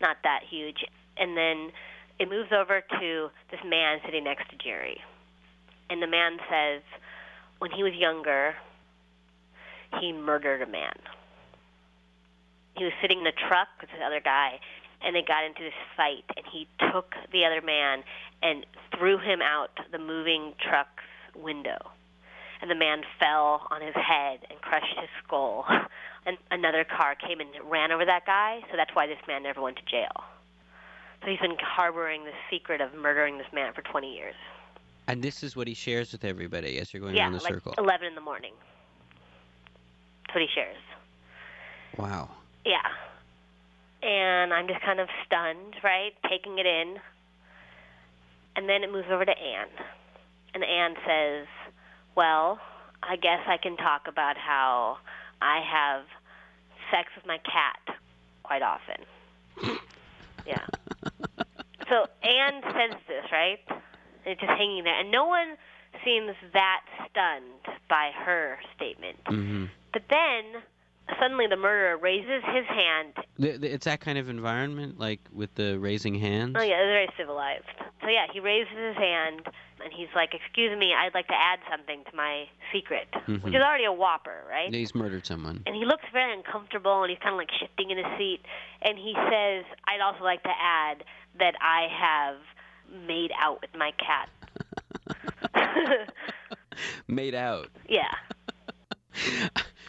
not 0.00 0.16
that 0.24 0.40
huge. 0.48 0.84
And 1.16 1.36
then 1.36 1.70
it 2.18 2.28
moves 2.28 2.50
over 2.52 2.82
to 2.82 3.28
this 3.50 3.60
man 3.64 4.00
sitting 4.04 4.24
next 4.24 4.50
to 4.50 4.56
Jerry. 4.56 5.00
And 5.88 6.02
the 6.02 6.06
man 6.06 6.38
says, 6.50 6.82
when 7.58 7.70
he 7.70 7.82
was 7.82 7.92
younger, 7.94 8.54
he 10.00 10.12
murdered 10.12 10.62
a 10.62 10.66
man. 10.66 10.94
He 12.76 12.84
was 12.84 12.92
sitting 13.02 13.20
in 13.20 13.26
a 13.26 13.32
truck 13.32 13.68
with 13.80 13.90
this 13.90 14.00
other 14.04 14.20
guy, 14.20 14.60
and 15.02 15.14
they 15.14 15.22
got 15.22 15.44
into 15.44 15.62
this 15.62 15.78
fight, 15.96 16.24
and 16.36 16.46
he 16.50 16.68
took 16.92 17.14
the 17.32 17.44
other 17.44 17.60
man 17.60 18.02
and 18.42 18.66
threw 18.96 19.18
him 19.18 19.40
out 19.42 19.70
the 19.90 19.98
moving 19.98 20.54
truck's 20.60 21.02
window. 21.36 21.78
And 22.60 22.70
the 22.70 22.74
man 22.74 23.02
fell 23.18 23.66
on 23.70 23.80
his 23.82 23.94
head 23.94 24.40
and 24.50 24.60
crushed 24.60 24.98
his 24.98 25.10
skull. 25.24 25.66
And 26.26 26.36
another 26.50 26.84
car 26.84 27.14
came 27.14 27.40
and 27.40 27.48
ran 27.70 27.90
over 27.90 28.04
that 28.04 28.26
guy, 28.26 28.60
so 28.70 28.76
that's 28.76 28.90
why 28.92 29.06
this 29.06 29.16
man 29.26 29.44
never 29.44 29.62
went 29.62 29.78
to 29.78 29.82
jail. 29.90 30.12
So 31.22 31.30
he's 31.30 31.40
been 31.40 31.56
harboring 31.58 32.24
the 32.24 32.36
secret 32.50 32.82
of 32.82 32.92
murdering 32.92 33.38
this 33.38 33.46
man 33.50 33.72
for 33.72 33.80
20 33.80 34.12
years. 34.12 34.34
And 35.08 35.22
this 35.22 35.42
is 35.42 35.56
what 35.56 35.66
he 35.66 35.72
shares 35.72 36.12
with 36.12 36.22
everybody 36.22 36.78
as 36.78 36.92
you're 36.92 37.00
going 37.00 37.16
yeah, 37.16 37.24
around 37.24 37.32
the 37.32 37.40
circle. 37.40 37.72
Yeah, 37.76 37.82
like 37.82 37.88
circle. 37.88 38.06
11 38.06 38.06
in 38.08 38.14
the 38.14 38.20
morning. 38.20 38.52
That's 40.26 40.34
what 40.34 40.42
he 40.42 40.48
shares. 40.54 40.76
Wow. 41.96 42.28
Yeah. 42.66 42.76
And 44.02 44.52
I'm 44.52 44.68
just 44.68 44.82
kind 44.82 45.00
of 45.00 45.08
stunned, 45.24 45.76
right? 45.82 46.12
Taking 46.28 46.58
it 46.58 46.66
in. 46.66 46.96
And 48.54 48.68
then 48.68 48.84
it 48.84 48.92
moves 48.92 49.08
over 49.10 49.24
to 49.24 49.32
Anne. 49.32 49.68
And 50.52 50.62
Anne 50.62 50.94
says, 51.06 51.46
Well, 52.14 52.60
I 53.02 53.16
guess 53.16 53.40
I 53.46 53.56
can 53.56 53.78
talk 53.78 54.08
about 54.08 54.36
how 54.36 54.98
I 55.40 55.62
have 55.62 56.04
sex 56.90 57.08
with 57.16 57.24
my 57.26 57.38
cat 57.38 57.96
quite 58.42 58.62
often. 58.62 59.06
yeah. 60.46 60.66
So 61.88 62.06
Anne 62.22 62.60
says 62.62 62.98
this, 63.08 63.24
right? 63.32 63.60
It's 64.26 64.40
just 64.40 64.52
hanging 64.52 64.84
there. 64.84 64.98
And 64.98 65.10
no 65.10 65.26
one 65.26 65.56
seems 66.04 66.32
that 66.52 66.80
stunned 67.10 67.76
by 67.88 68.10
her 68.14 68.58
statement. 68.76 69.16
hmm 69.26 69.64
But 69.92 70.02
then 70.10 70.62
suddenly 71.18 71.46
the 71.48 71.56
murderer 71.56 71.96
raises 71.96 72.42
his 72.44 72.66
hand. 72.66 73.14
It's 73.38 73.86
that 73.86 74.00
kind 74.00 74.18
of 74.18 74.28
environment, 74.28 74.98
like 74.98 75.20
with 75.32 75.54
the 75.54 75.78
raising 75.78 76.14
hands. 76.14 76.56
Oh 76.58 76.62
yeah, 76.62 76.76
they're 76.76 76.92
very 77.06 77.08
civilized. 77.16 77.64
So 78.02 78.08
yeah, 78.08 78.26
he 78.32 78.40
raises 78.40 78.76
his 78.76 78.96
hand 78.96 79.42
and 79.82 79.92
he's 79.92 80.08
like, 80.14 80.34
"Excuse 80.34 80.76
me, 80.78 80.92
I'd 80.92 81.14
like 81.14 81.28
to 81.28 81.34
add 81.38 81.60
something 81.70 82.02
to 82.10 82.16
my 82.16 82.48
secret," 82.72 83.06
which 83.26 83.40
Mhm. 83.40 83.54
is 83.56 83.62
already 83.62 83.84
a 83.84 83.92
whopper, 83.92 84.44
right? 84.50 84.72
He's 84.74 84.94
murdered 84.94 85.24
someone. 85.24 85.62
And 85.66 85.74
he 85.74 85.84
looks 85.84 86.04
very 86.12 86.32
uncomfortable 86.32 87.02
and 87.02 87.10
he's 87.10 87.18
kind 87.20 87.32
of 87.34 87.38
like 87.38 87.50
shifting 87.58 87.90
in 87.90 87.96
his 87.98 88.18
seat. 88.18 88.40
And 88.82 88.98
he 88.98 89.14
says, 89.30 89.64
"I'd 89.86 90.00
also 90.00 90.22
like 90.24 90.42
to 90.42 90.54
add 90.60 91.04
that 91.38 91.54
I 91.62 91.86
have 91.88 92.36
made 93.06 93.32
out 93.38 93.60
with 93.60 93.70
my 93.76 93.92
cat." 93.98 94.28
Made 97.08 97.34
out. 97.34 97.68
yeah. 97.88 98.14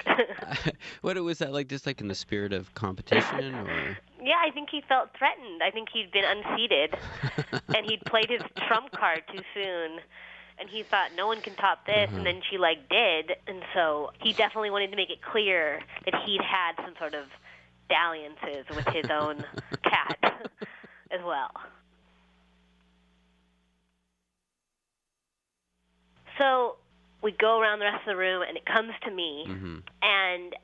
what 1.01 1.17
was 1.17 1.39
that 1.39 1.53
like? 1.53 1.67
Just 1.67 1.85
like 1.85 2.01
in 2.01 2.07
the 2.07 2.15
spirit 2.15 2.53
of 2.53 2.73
competition, 2.73 3.55
or 3.55 3.97
Yeah, 4.21 4.41
I 4.45 4.51
think 4.51 4.69
he 4.69 4.81
felt 4.81 5.09
threatened. 5.17 5.61
I 5.63 5.71
think 5.71 5.89
he'd 5.93 6.11
been 6.11 6.25
unseated, 6.25 6.95
and 7.75 7.85
he'd 7.85 8.03
played 8.05 8.29
his 8.29 8.41
trump 8.67 8.91
card 8.91 9.23
too 9.31 9.41
soon. 9.53 9.99
And 10.59 10.67
he 10.67 10.83
thought 10.83 11.11
no 11.15 11.25
one 11.25 11.39
can 11.39 11.55
top 11.55 11.85
this, 11.85 12.09
and 12.09 12.15
uh-huh. 12.15 12.23
then 12.23 12.41
she 12.49 12.57
like 12.57 12.89
did, 12.89 13.31
and 13.47 13.63
so 13.73 14.11
he 14.21 14.33
definitely 14.33 14.71
wanted 14.71 14.91
to 14.91 14.97
make 14.97 15.09
it 15.09 15.21
clear 15.21 15.79
that 16.03 16.21
he'd 16.25 16.41
had 16.41 16.73
some 16.83 16.95
sort 16.99 17.13
of 17.13 17.27
dalliances 17.87 18.65
with 18.75 18.85
his 18.87 19.09
own 19.09 19.45
cat 19.83 20.51
as 21.11 21.21
well. 21.23 21.49
So 26.39 26.77
we 27.21 27.31
go 27.31 27.59
around 27.59 27.79
the 27.79 27.85
rest 27.85 28.07
of 28.07 28.13
the 28.13 28.17
room, 28.17 28.41
and 28.47 28.57
it 28.57 28.65
comes 28.65 28.93
to 29.05 29.11
me, 29.11 29.45
hmm 29.45 29.77
and 30.01 30.55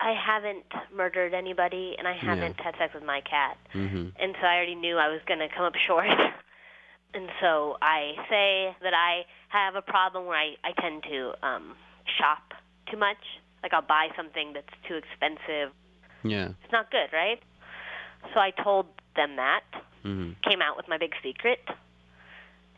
I 0.00 0.14
haven't 0.18 0.66
murdered 0.94 1.32
anybody, 1.32 1.94
and 1.96 2.08
I 2.08 2.16
haven't 2.16 2.58
had 2.60 2.74
sex 2.76 2.92
with 2.94 3.04
my 3.04 3.20
cat, 3.22 3.56
hmm 3.72 4.08
and 4.20 4.34
so 4.40 4.46
I 4.46 4.56
already 4.56 4.74
knew 4.74 4.96
I 4.98 5.08
was 5.08 5.20
going 5.26 5.40
to 5.40 5.48
come 5.48 5.64
up 5.64 5.74
short. 5.86 6.06
and 7.14 7.28
so 7.40 7.76
I 7.80 8.12
say 8.28 8.76
that 8.82 8.94
I 8.94 9.22
have 9.48 9.74
a 9.74 9.82
problem 9.82 10.26
where 10.26 10.36
I, 10.36 10.54
I 10.64 10.72
tend 10.80 11.02
to 11.04 11.32
um, 11.46 11.74
shop 12.18 12.42
too 12.90 12.96
much. 12.98 13.22
Like 13.62 13.72
I'll 13.72 13.82
buy 13.82 14.08
something 14.16 14.52
that's 14.54 14.74
too 14.88 14.96
expensive. 14.96 15.72
Yeah. 16.24 16.48
It's 16.62 16.72
not 16.72 16.90
good, 16.90 17.12
right? 17.12 17.40
So 18.34 18.40
I 18.40 18.50
told 18.50 18.86
them 19.16 19.36
that, 19.36 19.64
hmm 20.02 20.32
came 20.42 20.60
out 20.60 20.76
with 20.76 20.88
my 20.88 20.98
big 20.98 21.12
secret. 21.22 21.60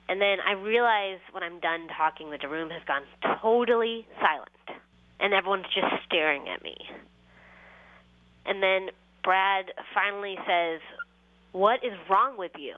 And 0.09 0.21
then 0.21 0.39
I 0.47 0.53
realize 0.53 1.19
when 1.33 1.43
I'm 1.43 1.61
done 1.61 1.89
talking 1.97 2.31
that 2.31 2.41
the 2.43 2.49
room 2.49 2.71
has 2.71 2.83
gone 2.87 3.03
totally 3.41 4.07
silent. 4.21 4.51
And 5.21 5.33
everyone's 5.33 5.67
just 5.75 6.05
staring 6.07 6.49
at 6.49 6.63
me. 6.63 6.77
And 8.45 8.63
then 8.63 8.91
Brad 9.23 9.67
finally 9.95 10.37
says, 10.47 10.81
What 11.53 11.83
is 11.83 11.93
wrong 12.11 12.37
with 12.37 12.53
you? 12.59 12.77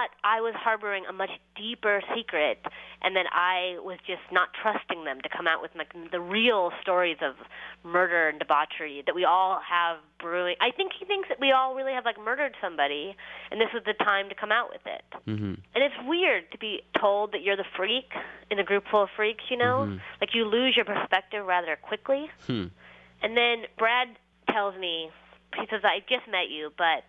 Thought 0.00 0.16
I 0.24 0.40
was 0.40 0.54
harboring 0.56 1.04
a 1.04 1.12
much 1.12 1.28
deeper 1.56 2.00
secret 2.16 2.58
and 3.02 3.14
that 3.16 3.26
I 3.32 3.76
was 3.84 3.98
just 4.06 4.22
not 4.32 4.48
trusting 4.62 5.04
them 5.04 5.20
to 5.20 5.28
come 5.28 5.46
out 5.46 5.60
with 5.60 5.72
like 5.76 5.92
the 6.10 6.20
real 6.20 6.70
stories 6.80 7.18
of 7.20 7.34
murder 7.84 8.30
and 8.30 8.38
debauchery 8.38 9.02
that 9.04 9.14
we 9.14 9.26
all 9.26 9.60
have 9.60 9.98
brewing. 10.18 10.56
I 10.58 10.70
think 10.70 10.92
he 10.98 11.04
thinks 11.04 11.28
that 11.28 11.38
we 11.38 11.52
all 11.52 11.74
really 11.74 11.92
have 11.92 12.06
like 12.06 12.18
murdered 12.18 12.54
somebody 12.62 13.14
and 13.50 13.60
this 13.60 13.68
was 13.74 13.82
the 13.84 13.92
time 13.92 14.30
to 14.30 14.34
come 14.34 14.50
out 14.50 14.70
with 14.72 14.80
it. 14.86 15.04
hmm 15.26 15.54
And 15.74 15.84
it's 15.84 15.94
weird 16.06 16.50
to 16.52 16.58
be 16.58 16.80
told 16.98 17.32
that 17.32 17.42
you're 17.42 17.56
the 17.58 17.68
freak 17.76 18.08
in 18.50 18.58
a 18.58 18.64
group 18.64 18.84
full 18.90 19.02
of 19.02 19.10
freaks, 19.14 19.44
you 19.50 19.58
know? 19.58 19.84
Mhm. 19.86 20.00
Like 20.22 20.34
you 20.34 20.46
lose 20.46 20.76
your 20.76 20.86
perspective 20.86 21.44
rather 21.44 21.76
quickly. 21.76 22.30
Hmm. 22.46 22.68
And 23.22 23.36
then 23.36 23.66
Brad 23.76 24.16
tells 24.48 24.74
me, 24.78 25.10
he 25.58 25.66
says, 25.68 25.82
I 25.84 26.00
just 26.08 26.26
met 26.26 26.48
you, 26.48 26.72
but 26.78 27.04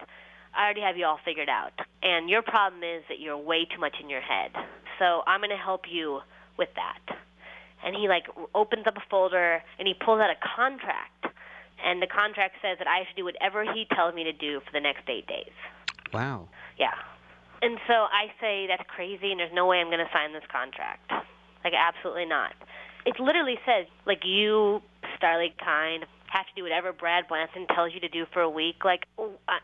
I 0.53 0.65
already 0.65 0.81
have 0.81 0.98
you 0.98 1.05
all 1.05 1.20
figured 1.24 1.50
out. 1.50 1.74
And 2.03 2.29
your 2.29 2.41
problem 2.41 2.84
is 2.84 3.03
that 3.10 3.20
you're 3.20 3.38
way 3.38 3.65
too 3.65 3.79
much 3.79 3.96
in 4.01 4.10
your 4.10 4.22
head. 4.22 4.51
So 5.00 5.22
I'm 5.25 5.39
going 5.39 5.50
to 5.50 5.58
help 5.58 5.86
you 5.89 6.20
with 6.58 6.70
that. 6.75 7.17
And 7.84 7.96
he 7.96 8.08
like 8.08 8.25
opens 8.53 8.86
up 8.86 8.98
a 8.98 9.03
folder 9.10 9.63
and 9.79 9.88
he 9.88 9.93
pulls 9.93 10.20
out 10.20 10.29
a 10.29 10.39
contract. 10.55 11.25
And 11.84 12.01
the 12.01 12.08
contract 12.08 12.55
says 12.62 12.77
that 12.77 12.88
I 12.88 13.05
should 13.08 13.15
do 13.17 13.25
whatever 13.25 13.63
he 13.63 13.88
tells 13.96 14.13
me 14.13 14.24
to 14.25 14.34
do 14.34 14.62
for 14.62 14.72
the 14.72 14.79
next 14.79 15.10
eight 15.10 15.25
days. 15.25 15.55
Wow. 16.13 16.48
Yeah. 16.77 16.93
And 17.62 17.77
so 17.88 17.93
I 17.93 18.29
say 18.39 18.67
that's 18.67 18.88
crazy 18.88 19.31
and 19.31 19.39
there's 19.39 19.53
no 19.53 19.65
way 19.65 19.77
I'm 19.77 19.88
going 19.88 20.05
to 20.05 20.12
sign 20.13 20.34
this 20.34 20.46
contract. 20.51 21.10
Like 21.63 21.74
absolutely 21.74 22.25
not. 22.25 22.53
It 23.05 23.20
literally 23.20 23.58
says 23.65 23.88
like 24.05 24.22
you, 24.25 24.81
Starlee 25.17 25.53
Kine, 25.58 26.05
have 26.31 26.47
to 26.47 26.53
do 26.55 26.63
whatever 26.63 26.93
Brad 26.93 27.27
Blanton 27.27 27.67
tells 27.75 27.93
you 27.93 28.00
to 28.00 28.07
do 28.07 28.25
for 28.31 28.41
a 28.41 28.50
week. 28.50 28.85
Like 28.85 29.05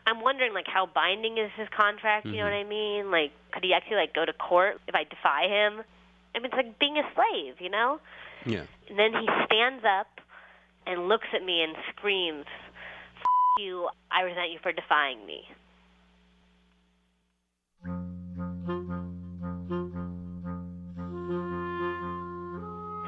I'm 0.06 0.20
wondering 0.20 0.52
like 0.52 0.66
how 0.66 0.86
binding 0.86 1.38
is 1.38 1.50
his 1.56 1.68
contract, 1.74 2.26
you 2.26 2.32
know 2.32 2.44
mm-hmm. 2.44 2.44
what 2.44 2.66
I 2.66 2.68
mean? 2.68 3.10
Like 3.10 3.32
could 3.52 3.64
he 3.64 3.72
actually 3.72 3.96
like 3.96 4.14
go 4.14 4.24
to 4.24 4.32
court 4.34 4.80
if 4.86 4.94
I 4.94 5.04
defy 5.04 5.48
him? 5.48 5.82
I 6.34 6.38
mean 6.38 6.46
it's 6.46 6.54
like 6.54 6.78
being 6.78 6.98
a 6.98 7.08
slave, 7.14 7.56
you 7.58 7.70
know? 7.70 8.00
Yeah. 8.44 8.64
And 8.88 8.98
then 8.98 9.12
he 9.12 9.26
stands 9.46 9.84
up 9.84 10.08
and 10.86 11.08
looks 11.08 11.26
at 11.34 11.44
me 11.44 11.62
and 11.62 11.74
screams, 11.96 12.46
F 13.16 13.24
you, 13.58 13.88
I 14.10 14.22
resent 14.22 14.52
you 14.52 14.58
for 14.62 14.72
defying 14.72 15.24
me. 15.26 15.42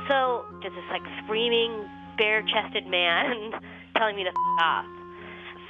So, 0.08 0.44
just 0.60 0.74
this 0.74 0.84
like 0.90 1.06
screaming, 1.24 1.86
bare 2.20 2.44
chested 2.44 2.84
man 2.84 3.56
telling 3.96 4.14
me 4.14 4.28
to 4.28 4.30
f 4.30 4.60
off. 4.60 4.84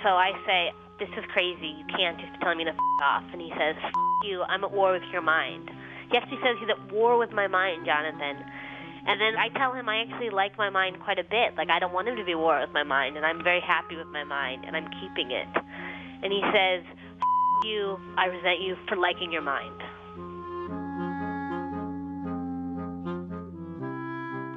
So 0.02 0.19
I 0.19 0.35
say, 0.42 0.75
This 0.99 1.09
is 1.14 1.23
crazy. 1.30 1.78
You 1.78 1.87
can't 1.95 2.19
just 2.19 2.35
be 2.35 2.38
telling 2.42 2.59
me 2.59 2.66
to 2.66 2.75
f 2.75 3.00
off. 3.07 3.23
And 3.30 3.38
he 3.40 3.54
says, 3.54 3.78
F 3.78 3.95
you, 4.26 4.42
I'm 4.42 4.66
at 4.66 4.75
war 4.75 4.92
with 4.92 5.07
your 5.14 5.23
mind. 5.23 5.71
Yes, 6.11 6.26
he 6.26 6.35
actually 6.35 6.42
says 6.42 6.57
he's 6.59 6.75
at 6.75 6.92
war 6.92 7.16
with 7.16 7.30
my 7.30 7.47
mind, 7.47 7.87
Jonathan. 7.87 8.42
And 9.07 9.16
then 9.23 9.38
I 9.38 9.49
tell 9.57 9.73
him 9.73 9.88
I 9.88 10.02
actually 10.02 10.28
like 10.28 10.59
my 10.59 10.69
mind 10.69 10.99
quite 11.07 11.23
a 11.23 11.25
bit. 11.25 11.54
Like 11.57 11.71
I 11.71 11.78
don't 11.78 11.95
want 11.95 12.09
him 12.09 12.16
to 12.16 12.25
be 12.26 12.33
at 12.33 12.38
war 12.42 12.59
with 12.61 12.75
my 12.75 12.83
mind, 12.83 13.16
and 13.16 13.25
I'm 13.25 13.42
very 13.47 13.62
happy 13.62 13.95
with 13.95 14.09
my 14.09 14.25
mind, 14.25 14.66
and 14.66 14.76
I'm 14.76 14.90
keeping 14.99 15.30
it. 15.30 15.49
And 16.21 16.35
he 16.35 16.42
says, 16.50 16.83
F 17.23 17.64
you, 17.64 17.97
I 18.19 18.26
resent 18.26 18.61
you 18.61 18.75
for 18.88 18.97
liking 18.99 19.30
your 19.30 19.47
mind. 19.47 19.78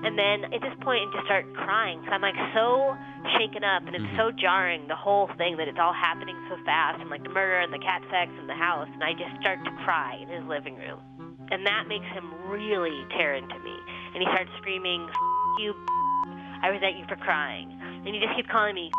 And 0.04 0.20
then 0.20 0.52
at 0.52 0.60
this 0.60 0.76
point, 0.84 1.08
I 1.08 1.08
just 1.16 1.26
start 1.26 1.48
crying. 1.56 2.04
So 2.04 2.12
I'm 2.12 2.22
like 2.22 2.36
so 2.52 2.92
shaken 3.40 3.64
up, 3.64 3.88
and 3.88 3.96
it's 3.96 4.04
mm-hmm. 4.04 4.20
so 4.20 4.36
jarring, 4.36 4.92
the 4.92 5.00
whole 5.00 5.32
thing, 5.40 5.56
that 5.58 5.72
it's 5.72 5.80
all 5.80 5.96
happening 5.96 6.36
so 6.52 6.60
fast, 6.68 7.00
and 7.00 7.10
like 7.10 7.24
the 7.24 7.32
murder 7.32 7.64
and 7.64 7.72
the 7.72 7.80
cat 7.80 8.04
sex 8.12 8.28
and 8.36 8.52
the 8.52 8.60
house. 8.60 8.92
And 8.92 9.00
I 9.00 9.16
just 9.16 9.32
start 9.40 9.64
to 9.64 9.72
cry 9.88 10.20
in 10.20 10.28
his 10.28 10.44
living 10.44 10.76
room. 10.76 11.00
And 11.52 11.66
that 11.66 11.88
makes 11.88 12.08
him 12.12 12.36
really 12.52 13.08
tear 13.16 13.36
into 13.36 13.56
me. 13.64 13.76
And 14.14 14.20
he 14.20 14.28
starts 14.28 14.52
screaming, 14.60 15.08
F 15.08 15.16
you, 15.60 15.72
I 16.64 16.68
resent 16.68 17.00
you 17.00 17.06
for 17.08 17.16
crying. 17.16 17.72
And 17.72 18.12
he 18.12 18.20
just 18.20 18.36
keeps 18.36 18.50
calling 18.52 18.76
me 18.76 18.92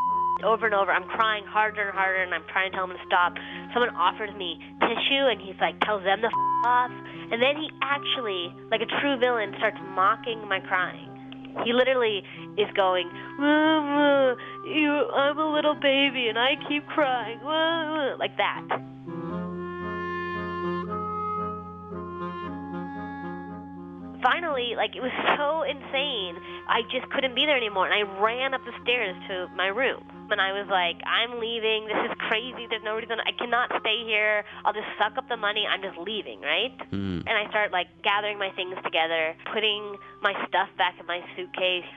over 0.42 0.66
and 0.66 0.74
over. 0.74 0.90
I'm 0.92 1.08
crying 1.08 1.44
harder 1.46 1.88
and 1.88 1.96
harder, 1.96 2.22
and 2.22 2.32
I'm 2.32 2.44
trying 2.48 2.70
to 2.70 2.76
tell 2.76 2.84
him 2.84 2.96
to 2.96 3.04
stop. 3.06 3.36
Someone 3.72 3.94
offers 3.96 4.32
me 4.36 4.58
tissue, 4.80 5.24
and 5.28 5.40
he's 5.40 5.56
like, 5.60 5.80
tells 5.80 6.02
them 6.04 6.20
to 6.20 6.28
f 6.28 6.43
off. 6.64 6.90
And 7.30 7.42
then 7.42 7.56
he 7.60 7.68
actually, 7.82 8.48
like 8.70 8.80
a 8.80 8.88
true 9.00 9.20
villain, 9.20 9.52
starts 9.58 9.78
mocking 9.94 10.48
my 10.48 10.60
crying. 10.60 11.10
He 11.64 11.72
literally 11.72 12.24
is 12.58 12.66
going, 12.74 13.06
you, 14.66 14.90
I'm 15.14 15.38
a 15.38 15.52
little 15.52 15.74
baby, 15.74 16.26
and 16.28 16.38
I 16.38 16.56
keep 16.68 16.84
crying, 16.88 17.38
Mama," 17.44 18.16
like 18.18 18.36
that. 18.38 18.64
finally, 24.24 24.72
like 24.74 24.96
it 24.96 25.02
was 25.04 25.12
so 25.36 25.62
insane, 25.68 26.40
I 26.66 26.80
just 26.90 27.04
couldn't 27.12 27.34
be 27.36 27.44
there 27.44 27.56
anymore, 27.56 27.86
and 27.86 27.92
I 27.92 28.08
ran 28.20 28.54
up 28.54 28.62
the 28.64 28.72
stairs 28.82 29.14
to 29.28 29.48
my 29.54 29.68
room. 29.68 30.02
And 30.30 30.40
I 30.40 30.52
was 30.52 30.66
like, 30.70 30.96
I'm 31.04 31.38
leaving. 31.38 31.86
This 31.86 32.10
is 32.10 32.14
crazy. 32.28 32.66
There's 32.68 32.82
no 32.82 32.96
reason. 32.96 33.20
I 33.20 33.32
cannot 33.36 33.70
stay 33.80 34.04
here. 34.04 34.44
I'll 34.64 34.72
just 34.72 34.88
suck 34.98 35.16
up 35.18 35.28
the 35.28 35.36
money. 35.36 35.64
I'm 35.68 35.82
just 35.82 35.98
leaving, 35.98 36.40
right? 36.40 36.74
Mm. 36.90 37.22
And 37.26 37.34
I 37.34 37.48
start 37.50 37.72
like 37.72 37.86
gathering 38.02 38.38
my 38.38 38.50
things 38.56 38.76
together, 38.84 39.36
putting 39.52 39.96
my 40.22 40.32
stuff 40.48 40.68
back 40.76 40.94
in 40.98 41.06
my 41.06 41.20
suitcase. 41.36 41.88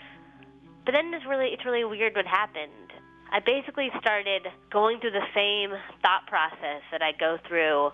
But 0.86 0.94
then 0.94 1.14
it's 1.14 1.26
really 1.26 1.52
it's 1.52 1.66
really 1.66 1.84
weird 1.84 2.16
what 2.16 2.26
happened. 2.26 2.92
I 3.32 3.40
basically 3.40 3.90
started 4.00 4.48
going 4.72 5.00
through 5.00 5.12
the 5.12 5.28
same 5.36 5.76
thought 6.02 6.28
process 6.28 6.84
that 6.92 7.02
I 7.02 7.12
go 7.12 7.38
through 7.48 7.92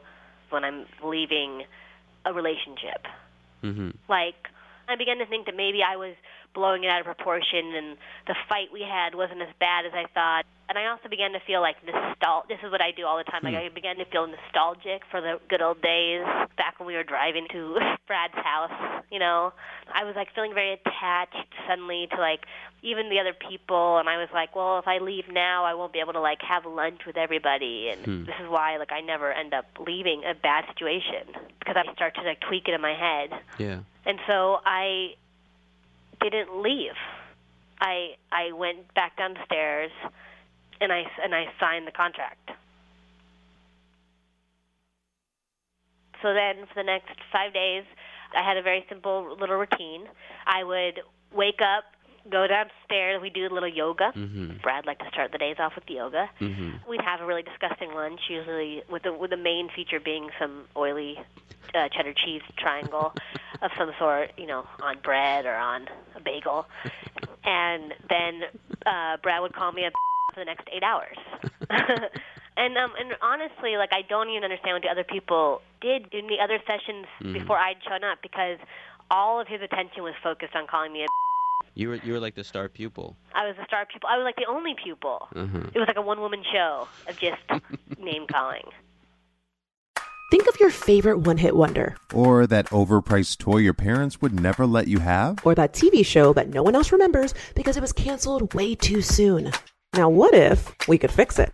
when 0.50 0.64
I'm 0.64 0.86
leaving 1.04 1.64
a 2.26 2.34
relationship. 2.34 3.02
hmm 3.62 3.90
Like 4.10 4.38
I 4.88 4.96
began 4.96 5.18
to 5.20 5.26
think 5.26 5.46
that 5.46 5.56
maybe 5.56 5.80
I 5.82 5.96
was 5.96 6.16
blowing 6.54 6.84
it 6.84 6.88
out 6.88 7.00
of 7.00 7.06
proportion 7.06 7.74
and 7.76 7.98
the 8.28 8.36
fight 8.48 8.70
we 8.72 8.82
had 8.82 9.16
wasn't 9.16 9.42
as 9.42 9.50
bad 9.60 9.86
as 9.86 9.94
I 9.94 10.06
thought. 10.14 10.46
And 10.70 10.78
I 10.78 10.88
also 10.88 11.10
began 11.10 11.34
to 11.34 11.40
feel 11.46 11.62
like 11.62 11.76
nostal 11.86 12.48
this 12.48 12.58
is 12.64 12.72
what 12.72 12.82
I 12.82 12.92
do 12.92 13.06
all 13.06 13.18
the 13.18 13.26
time. 13.26 13.42
Like 13.44 13.56
I 13.56 13.70
began 13.70 13.98
to 13.98 14.06
feel 14.06 14.26
nostalgic 14.28 15.04
for 15.12 15.20
the 15.22 15.40
good 15.50 15.62
old 15.62 15.82
days 15.82 16.24
back 16.58 16.80
when 16.80 16.88
we 16.88 16.96
were 16.96 17.04
driving 17.04 17.48
to 17.52 17.78
Brad's 18.08 18.34
house, 18.36 18.72
you 19.12 19.20
know. 19.20 19.52
I 19.94 20.04
was 20.06 20.16
like 20.16 20.30
feeling 20.34 20.54
very 20.54 20.74
attached 20.74 21.36
suddenly 21.68 22.08
to 22.12 22.18
like 22.18 22.46
even 22.82 23.10
the 23.10 23.20
other 23.20 23.34
people 23.34 23.98
and 23.98 24.08
I 24.10 24.18
was 24.18 24.30
like, 24.34 24.56
well, 24.56 24.80
if 24.80 24.88
I 24.88 24.98
leave 25.00 25.26
now, 25.32 25.66
I 25.66 25.74
won't 25.74 25.94
be 25.94 26.00
able 26.00 26.14
to 26.14 26.22
like 26.22 26.42
have 26.42 26.66
lunch 26.66 27.02
with 27.06 27.18
everybody 27.18 27.90
and 27.92 28.04
Hmm. 28.06 28.24
this 28.26 28.36
is 28.42 28.50
why 28.50 28.78
like 28.78 28.92
I 28.92 29.02
never 29.02 29.32
end 29.32 29.54
up 29.54 29.66
leaving 29.86 30.24
a 30.24 30.34
bad 30.34 30.66
situation 30.68 31.28
because 31.60 31.76
I 31.78 31.94
start 31.94 32.16
to 32.16 32.22
like 32.22 32.40
tweak 32.40 32.68
it 32.68 32.74
in 32.74 32.82
my 32.82 32.94
head. 32.96 33.40
Yeah. 33.58 33.80
And 34.06 34.20
so 34.28 34.60
I 34.66 35.16
didn't 36.30 36.62
leave. 36.62 36.96
I 37.80 38.16
I 38.32 38.52
went 38.54 38.94
back 38.94 39.18
downstairs 39.18 39.92
and 40.80 40.92
I 40.92 41.04
and 41.24 41.34
I 41.34 41.46
signed 41.60 41.88
the 41.88 41.92
contract. 41.92 42.52
So 46.22 46.34
then 46.34 46.66
for 46.68 46.76
the 46.76 46.84
next 46.84 47.18
5 47.32 47.54
days 47.54 47.84
I 48.36 48.42
had 48.42 48.58
a 48.58 48.62
very 48.62 48.86
simple 48.88 49.36
little 49.40 49.58
routine. 49.58 50.08
I 50.48 50.64
would 50.64 51.02
wake 51.34 51.62
up, 51.62 51.84
go 52.30 52.48
downstairs. 52.48 53.22
We 53.22 53.30
do 53.30 53.48
a 53.48 53.54
little 53.54 53.70
yoga. 53.70 54.12
Mm-hmm. 54.16 54.58
Brad 54.62 54.86
liked 54.86 55.02
to 55.02 55.10
start 55.10 55.32
the 55.32 55.38
days 55.38 55.58
off 55.60 55.74
with 55.76 55.84
yoga. 55.90 56.30
Mm-hmm. 56.40 56.90
We'd 56.90 57.02
have 57.02 57.22
a 57.22 57.26
really 57.26 57.44
disgusting 57.44 57.94
lunch, 57.94 58.22
usually 58.30 58.82
with 58.90 59.04
the 59.04 59.14
with 59.14 59.30
the 59.32 59.38
main 59.38 59.70
feature 59.76 60.00
being 60.00 60.30
some 60.40 60.64
oily 60.78 61.18
uh, 61.76 61.90
cheddar 61.90 62.14
cheese 62.14 62.42
triangle 62.58 63.14
of 63.62 63.72
some 63.78 63.92
sort, 64.00 64.32
you 64.38 64.48
know, 64.48 64.66
on 64.82 64.98
bread 65.04 65.46
or 65.46 65.56
on 65.56 65.88
a 66.16 66.22
bagel. 66.22 66.66
And 67.44 67.94
then 68.10 68.42
uh, 68.86 69.18
Brad 69.22 69.42
would 69.42 69.54
call 69.54 69.72
me 69.72 69.86
up 69.86 69.94
for 70.34 70.40
the 70.42 70.46
next 70.46 70.68
eight 70.72 70.84
hours. 70.84 71.18
and 72.58 72.78
um, 72.78 72.92
and 73.00 73.14
honestly, 73.22 73.78
like 73.78 73.90
I 73.92 74.02
don't 74.08 74.30
even 74.30 74.44
understand 74.44 74.76
what 74.76 74.84
the 74.84 74.90
other 74.90 75.04
people 75.04 75.62
did 75.82 76.08
in 76.14 76.28
the 76.28 76.40
other 76.42 76.60
sessions 76.66 77.06
Mhm. 77.22 77.34
before 77.34 77.58
I'd 77.58 77.78
shown 77.88 78.04
up 78.04 78.20
because 78.22 78.58
all 79.12 79.40
of 79.42 79.48
his 79.48 79.62
attention 79.62 80.04
was 80.04 80.14
focused 80.24 80.56
on 80.56 80.68
calling 80.68 80.94
me 80.94 81.04
a. 81.04 81.08
You 81.76 81.90
were 81.90 81.96
you 81.96 82.14
were 82.14 82.20
like 82.20 82.36
the 82.36 82.44
star 82.44 82.70
pupil. 82.70 83.18
I 83.34 83.48
was 83.48 83.56
the 83.58 83.66
star 83.66 83.86
pupil. 83.86 84.08
I 84.12 84.18
was 84.18 84.24
like 84.26 84.36
the 84.36 84.46
only 84.48 84.76
pupil. 84.82 85.28
Mm-hmm. 85.34 85.70
It 85.74 85.80
was 85.80 85.88
like 85.88 85.98
a 85.98 86.02
one 86.02 86.20
woman 86.20 86.44
show 86.52 86.88
of 87.08 87.18
just 87.20 87.42
name 88.00 88.28
calling. 88.28 88.64
Think 90.32 90.48
of 90.48 90.60
your 90.60 90.72
favorite 90.72 91.20
one 91.20 91.38
hit 91.38 91.56
wonder, 91.56 91.96
Or 92.12 92.48
that 92.48 92.66
overpriced 92.68 93.38
toy 93.38 93.58
your 93.58 93.74
parents 93.76 94.20
would 94.20 94.40
never 94.40 94.66
let 94.66 94.88
you 94.88 94.98
have? 95.00 95.38
or 95.46 95.54
that 95.54 95.74
TV 95.74 96.04
show 96.04 96.34
that 96.34 96.50
no 96.50 96.64
one 96.64 96.74
else 96.76 96.92
remembers 96.92 97.36
because 97.56 97.78
it 97.78 97.82
was 97.82 97.94
canceled 97.94 98.52
way 98.56 98.74
too 98.74 99.02
soon. 99.04 99.52
Now, 99.94 100.10
what 100.10 100.34
if 100.34 100.74
we 100.88 100.98
could 100.98 101.12
fix 101.12 101.38
it? 101.38 101.54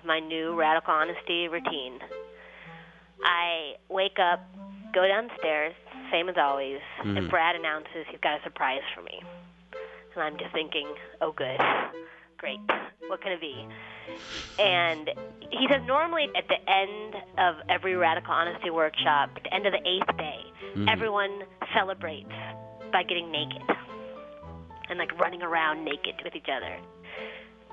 of 0.00 0.06
my 0.06 0.18
new 0.18 0.54
radical 0.54 0.94
honesty 0.94 1.48
routine, 1.48 2.00
I 3.22 3.74
wake 3.88 4.18
up, 4.18 4.40
go 4.94 5.06
downstairs, 5.06 5.74
same 6.10 6.28
as 6.28 6.36
always, 6.38 6.80
and 7.00 7.18
Mhm. 7.18 7.30
Brad 7.30 7.54
announces 7.54 8.06
he's 8.08 8.20
got 8.20 8.40
a 8.40 8.42
surprise 8.42 8.82
for 8.94 9.02
me. 9.02 9.22
And 10.14 10.24
I'm 10.24 10.36
just 10.38 10.52
thinking, 10.52 10.88
oh, 11.20 11.32
good. 11.32 11.60
Great. 12.38 12.60
What 13.08 13.20
can 13.20 13.32
it 13.32 13.40
be? 13.40 13.66
And 14.58 15.12
he 15.50 15.68
says 15.68 15.82
normally 15.86 16.30
at 16.34 16.48
the 16.48 16.70
end 16.70 17.14
of 17.38 17.60
every 17.68 17.94
radical 17.96 18.32
honesty 18.32 18.70
workshop, 18.70 19.30
at 19.36 19.44
the 19.44 19.54
end 19.54 19.66
of 19.66 19.72
the 19.72 19.86
eighth 19.86 20.16
day, 20.16 20.44
Mhm. 20.74 20.90
everyone 20.90 21.44
celebrates 21.74 22.32
by 22.90 23.02
getting 23.02 23.30
naked 23.30 23.62
and 24.88 24.98
like 24.98 25.12
running 25.20 25.42
around 25.42 25.84
naked 25.84 26.20
with 26.24 26.34
each 26.34 26.48
other. 26.48 26.78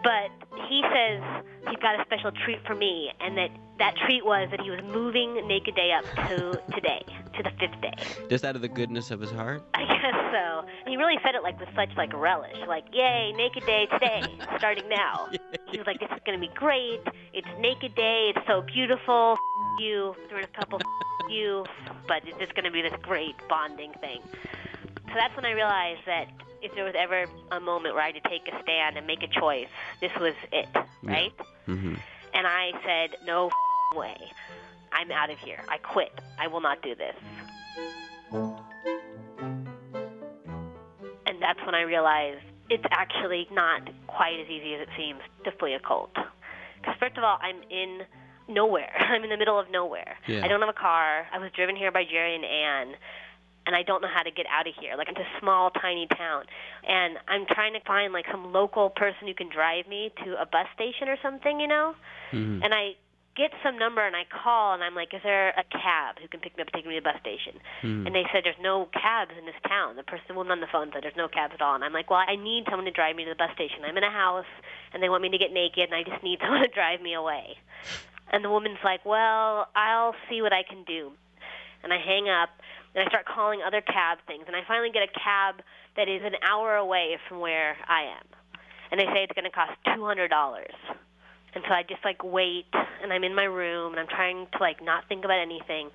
But 0.04 0.30
he 0.70 0.84
says 0.94 1.22
he's 1.68 1.80
got 1.80 2.00
a 2.00 2.04
special 2.06 2.32
treat 2.32 2.60
for 2.66 2.76
me, 2.76 3.12
and 3.20 3.38
that 3.38 3.50
that 3.80 3.96
treat 4.06 4.26
was 4.26 4.50
that 4.52 4.62
he 4.62 4.70
was 4.70 4.82
moving 4.84 5.36
Naked 5.48 5.76
Day 5.76 5.92
up 5.92 6.04
to 6.28 6.62
today, 6.74 7.04
to 7.36 7.44
the 7.44 7.52
fifth 7.60 7.80
day. 7.82 7.94
Just 8.30 8.44
out 8.44 8.56
of 8.56 8.62
the 8.62 8.68
goodness 8.68 9.12
of 9.12 9.20
his 9.20 9.32
heart. 9.32 9.64
I 9.74 9.84
guess 9.86 10.14
so. 10.32 10.68
And 10.82 10.90
he 10.90 10.98
really 10.98 11.18
said 11.24 11.36
it 11.36 11.44
like 11.44 11.60
with 11.60 11.70
such 11.76 11.90
like 11.98 12.14
relish, 12.14 12.58
like 12.68 12.86
"Yay, 12.94 13.34
Naked 13.36 13.66
Day 13.66 13.88
today, 13.92 14.24
starting 14.58 14.88
now." 14.90 15.30
He 15.70 15.78
was 15.78 15.86
like, 15.86 16.00
"This 16.00 16.10
is 16.12 16.20
gonna 16.26 16.40
be 16.40 16.50
great. 16.56 17.02
It's 17.34 17.48
Naked 17.60 17.94
Day. 17.94 18.32
It's 18.34 18.48
so 18.48 18.62
beautiful. 18.62 19.34
F- 19.34 19.82
you 19.82 20.16
in 20.32 20.44
a 20.44 20.48
couple 20.48 20.80
f- 20.80 21.30
you, 21.30 21.66
but 22.08 22.26
it's 22.26 22.38
just 22.40 22.56
gonna 22.56 22.72
be 22.72 22.82
this 22.82 22.94
great 23.02 23.36
bonding 23.50 23.92
thing." 24.00 24.22
So 25.08 25.14
that's 25.14 25.36
when 25.36 25.46
I 25.46 25.52
realized 25.52 26.02
that 26.06 26.28
if 26.62 26.74
there 26.76 26.84
was 26.84 26.96
ever 26.98 27.26
a 27.52 27.60
moment 27.60 27.96
where 27.96 28.04
I 28.04 28.12
had 28.12 28.24
to 28.24 28.30
take 28.30 28.48
a 28.48 28.62
stand 28.64 28.98
and 28.98 29.06
make 29.08 29.24
a 29.24 29.28
choice, 29.28 29.68
this 30.02 30.12
was 30.20 30.34
it, 30.52 30.68
right? 31.04 31.34
Mm-hmm. 31.68 31.96
And 32.34 32.48
I 32.48 32.72
said, 32.86 33.18
"No 33.26 33.48
f- 33.48 33.98
way. 33.98 34.18
I'm 34.92 35.12
out 35.12 35.30
of 35.30 35.38
here. 35.40 35.60
I 35.68 35.78
quit. 35.78 36.12
I 36.40 36.48
will 36.48 36.62
not 36.62 36.82
do 36.82 36.96
this." 36.96 37.16
And 41.26 41.42
that's 41.42 41.60
when 41.66 41.76
I 41.76 41.82
realized 41.82 42.42
it's 42.70 42.86
actually 42.92 43.48
not 43.52 43.82
quite 44.08 44.40
as 44.40 44.48
easy 44.48 44.74
as 44.76 44.82
it 44.82 44.90
seems 44.98 45.20
to 45.46 45.52
flee 45.52 45.74
a 45.74 45.80
cult. 45.80 46.14
Because 46.14 46.96
first 47.00 47.18
of 47.18 47.24
all, 47.24 47.38
I'm 47.42 47.62
in 47.70 48.02
nowhere. 48.48 48.92
I'm 49.00 49.24
in 49.24 49.30
the 49.30 49.38
middle 49.38 49.60
of 49.60 49.70
nowhere. 49.72 50.18
Yeah. 50.28 50.44
I 50.44 50.48
don't 50.48 50.60
have 50.60 50.70
a 50.70 50.74
car. 50.74 51.28
I 51.34 51.40
was 51.40 51.52
driven 51.56 51.76
here 51.76 51.92
by 51.92 52.04
Jerry 52.10 52.36
and 52.36 52.46
Anne. 52.46 52.96
And 53.68 53.76
I 53.76 53.84
don't 53.84 54.02
know 54.02 54.08
how 54.08 54.24
to 54.24 54.32
get 54.32 54.46
out 54.48 54.66
of 54.66 54.74
here. 54.80 54.96
Like 54.98 55.10
it's 55.10 55.20
a 55.20 55.40
small, 55.40 55.70
tiny 55.72 56.08
town, 56.08 56.46
and 56.88 57.18
I'm 57.28 57.46
trying 57.46 57.74
to 57.74 57.82
find 57.86 58.14
like 58.14 58.26
some 58.32 58.54
local 58.54 58.90
person 58.90 59.28
who 59.28 59.34
can 59.34 59.50
drive 59.50 59.88
me 59.88 60.12
to 60.24 60.42
a 60.42 60.46
bus 60.46 60.68
station 60.74 61.10
or 61.10 61.18
something, 61.22 61.60
you 61.60 61.68
know. 61.68 61.94
Mm-hmm. 62.32 62.64
And 62.64 62.74
I 62.74 62.96
get 63.38 63.54
some 63.62 63.78
number 63.78 64.02
and 64.02 64.16
I 64.16 64.26
call 64.26 64.74
and 64.74 64.84
I'm 64.84 64.96
like, 64.96 65.14
is 65.14 65.22
there 65.22 65.50
a 65.54 65.64
cab 65.70 66.18
who 66.20 66.28
can 66.28 66.42
pick 66.42 66.58
me 66.58 66.66
up 66.66 66.74
and 66.74 66.82
take 66.82 66.90
me 66.90 66.98
to 66.98 67.02
the 67.02 67.06
bus 67.06 67.22
station? 67.22 67.62
Hmm. 67.86 68.10
And 68.10 68.16
they 68.16 68.26
said 68.34 68.42
there's 68.44 68.60
no 68.60 68.90
cabs 68.92 69.38
in 69.38 69.46
this 69.46 69.56
town. 69.70 69.96
The 69.96 70.04
person 70.04 70.36
woman 70.36 70.58
on 70.58 70.60
the 70.60 70.68
phone 70.68 70.90
said 70.92 71.06
there's 71.06 71.16
no 71.16 71.30
cabs 71.30 71.54
at 71.54 71.62
all. 71.62 71.78
And 71.78 71.86
I'm 71.86 71.94
like, 71.94 72.10
well, 72.10 72.26
I 72.26 72.36
need 72.36 72.66
someone 72.66 72.90
to 72.90 72.92
drive 72.92 73.16
me 73.16 73.24
to 73.30 73.30
the 73.30 73.38
bus 73.38 73.54
station. 73.54 73.86
I'm 73.86 73.96
in 73.96 74.04
a 74.04 74.12
house 74.12 74.50
and 74.92 75.04
they 75.04 75.08
want 75.08 75.22
me 75.22 75.30
to 75.30 75.38
get 75.38 75.54
naked 75.54 75.86
and 75.86 75.94
I 75.94 76.02
just 76.02 76.26
need 76.26 76.40
someone 76.42 76.66
to 76.66 76.74
drive 76.74 77.00
me 77.00 77.14
away. 77.14 77.62
And 78.34 78.44
the 78.44 78.50
woman's 78.50 78.82
like, 78.84 79.06
well, 79.06 79.70
I'll 79.78 80.18
see 80.28 80.42
what 80.42 80.52
I 80.52 80.66
can 80.66 80.84
do. 80.84 81.14
And 81.84 81.94
I 81.94 81.98
hang 81.98 82.30
up 82.30 82.50
and 82.96 83.06
I 83.06 83.10
start 83.10 83.26
calling 83.26 83.62
other 83.66 83.82
cab 83.82 84.20
things 84.28 84.46
and 84.48 84.56
I 84.56 84.62
finally 84.68 84.92
get 84.92 85.04
a 85.04 85.14
cab 85.14 85.62
that 85.96 86.08
is 86.08 86.22
an 86.24 86.34
hour 86.42 86.76
away 86.76 87.18
from 87.28 87.40
where 87.40 87.78
I 87.88 88.18
am. 88.18 88.26
And 88.92 89.00
they 89.00 89.06
say 89.06 89.24
it's 89.24 89.34
going 89.34 89.46
to 89.46 89.52
cost 89.52 89.74
$200. 89.88 90.30
And 91.54 91.64
so 91.68 91.74
I 91.74 91.84
just 91.84 92.04
like 92.06 92.24
wait 92.24 92.70
and 93.02 93.12
I'm 93.12 93.24
in 93.24 93.36
my 93.36 93.46
room 93.46 93.94
and 93.94 94.00
I'm 94.00 94.08
trying 94.08 94.48
to 94.52 94.58
like 94.60 94.84
not 94.84 95.08
think 95.10 95.26
about 95.26 95.40
anything. 95.40 95.90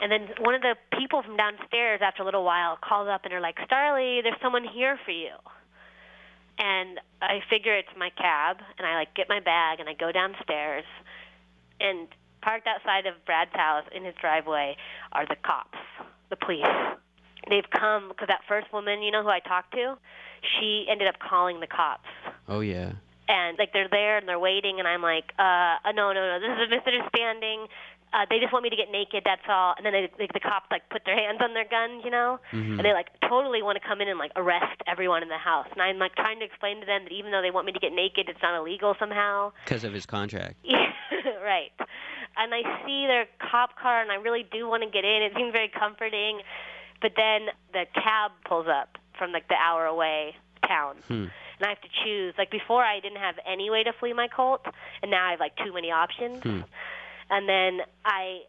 And 0.00 0.12
then 0.12 0.28
one 0.40 0.54
of 0.54 0.60
the 0.60 0.76
people 0.98 1.22
from 1.22 1.36
downstairs 1.36 2.00
after 2.02 2.22
a 2.22 2.24
little 2.24 2.44
while 2.44 2.76
calls 2.76 3.08
up 3.08 3.22
and 3.24 3.32
they're 3.32 3.40
like, 3.40 3.56
Starlee, 3.68 4.22
there's 4.22 4.40
someone 4.42 4.64
here 4.64 4.98
for 5.04 5.10
you. 5.10 5.32
And 6.58 7.00
I 7.20 7.40
figure 7.48 7.76
it's 7.76 7.88
my 7.96 8.10
cab 8.10 8.58
and 8.78 8.86
I 8.86 8.94
like 8.96 9.14
get 9.14 9.28
my 9.28 9.40
bag 9.40 9.80
and 9.80 9.88
I 9.88 9.94
go 9.94 10.12
downstairs 10.12 10.84
and 11.80 12.08
parked 12.46 12.68
outside 12.68 13.06
of 13.06 13.14
Brad's 13.26 13.50
house 13.54 13.82
in 13.90 14.04
his 14.04 14.14
driveway 14.20 14.76
are 15.10 15.26
the 15.26 15.34
cops, 15.42 15.78
the 16.30 16.36
police. 16.36 16.62
They've 17.50 17.68
come 17.74 18.08
because 18.08 18.28
that 18.28 18.42
first 18.46 18.72
woman, 18.72 19.02
you 19.02 19.10
know 19.10 19.22
who 19.24 19.28
I 19.30 19.40
talked 19.40 19.72
to, 19.74 19.98
she 20.54 20.86
ended 20.88 21.08
up 21.08 21.16
calling 21.18 21.58
the 21.58 21.66
cops 21.66 22.06
Oh 22.48 22.60
yeah. 22.60 22.92
and 23.28 23.58
like 23.58 23.72
they're 23.72 23.88
there 23.90 24.18
and 24.18 24.28
they're 24.28 24.38
waiting 24.38 24.78
and 24.78 24.86
I'm 24.86 25.02
like, 25.02 25.32
uh, 25.38 25.82
uh 25.82 25.90
no, 25.92 26.12
no, 26.12 26.22
no, 26.22 26.38
this 26.38 26.54
is 26.54 26.62
a 26.66 26.70
misunderstanding. 26.70 27.66
Uh, 28.14 28.24
they 28.30 28.38
just 28.38 28.52
want 28.52 28.62
me 28.62 28.70
to 28.70 28.76
get 28.76 28.90
naked, 28.92 29.22
that's 29.26 29.42
all. 29.48 29.74
And 29.76 29.84
then 29.84 29.92
they, 29.92 30.08
like, 30.18 30.32
the 30.32 30.38
cops 30.40 30.66
like 30.70 30.88
put 30.88 31.02
their 31.04 31.16
hands 31.18 31.38
on 31.42 31.52
their 31.54 31.66
guns, 31.68 32.02
you 32.04 32.10
know, 32.10 32.38
Mhm. 32.54 32.78
and 32.78 32.84
they 32.86 32.92
like 32.94 33.08
totally 33.28 33.62
want 33.62 33.76
to 33.82 33.86
come 33.86 34.00
in 34.00 34.06
and 34.08 34.18
like 34.18 34.30
arrest 34.36 34.80
everyone 34.86 35.22
in 35.24 35.28
the 35.28 35.36
house. 35.36 35.66
And 35.72 35.82
I'm 35.82 35.98
like 35.98 36.14
trying 36.14 36.38
to 36.38 36.44
explain 36.44 36.78
to 36.80 36.86
them 36.86 37.02
that 37.04 37.12
even 37.12 37.32
though 37.32 37.42
they 37.42 37.50
want 37.50 37.66
me 37.66 37.72
to 37.72 37.80
get 37.80 37.92
naked, 37.92 38.28
it's 38.28 38.40
not 38.40 38.54
illegal 38.56 38.94
somehow. 38.98 39.50
Because 39.64 39.82
of 39.82 39.92
his 39.92 40.06
contract. 40.06 40.54
Yeah, 40.62 40.86
right. 41.42 41.72
And 42.38 42.52
I 42.54 42.62
see 42.86 43.06
their 43.06 43.26
cop 43.50 43.78
car, 43.78 44.02
and 44.02 44.10
I 44.12 44.16
really 44.16 44.44
do 44.50 44.68
want 44.68 44.82
to 44.82 44.90
get 44.90 45.04
in. 45.04 45.22
It 45.22 45.32
seems 45.36 45.52
very 45.52 45.68
comforting. 45.68 46.40
But 47.00 47.12
then 47.16 47.48
the 47.72 47.84
cab 47.94 48.32
pulls 48.46 48.66
up 48.68 48.98
from 49.18 49.32
like 49.32 49.48
the 49.48 49.54
hour 49.54 49.86
away 49.86 50.36
town, 50.66 50.96
Hmm. 51.08 51.12
and 51.58 51.62
I 51.62 51.68
have 51.68 51.80
to 51.80 51.88
choose. 52.04 52.34
Like 52.36 52.50
before, 52.50 52.82
I 52.82 53.00
didn't 53.00 53.18
have 53.20 53.36
any 53.46 53.70
way 53.70 53.82
to 53.84 53.92
flee 53.92 54.12
my 54.12 54.28
cult, 54.28 54.66
and 55.02 55.10
now 55.10 55.26
I 55.26 55.30
have 55.32 55.40
like 55.40 55.56
too 55.56 55.72
many 55.72 55.90
options. 55.90 56.42
Hmm. 56.42 56.60
And 57.30 57.48
then 57.48 57.80
I. 58.04 58.42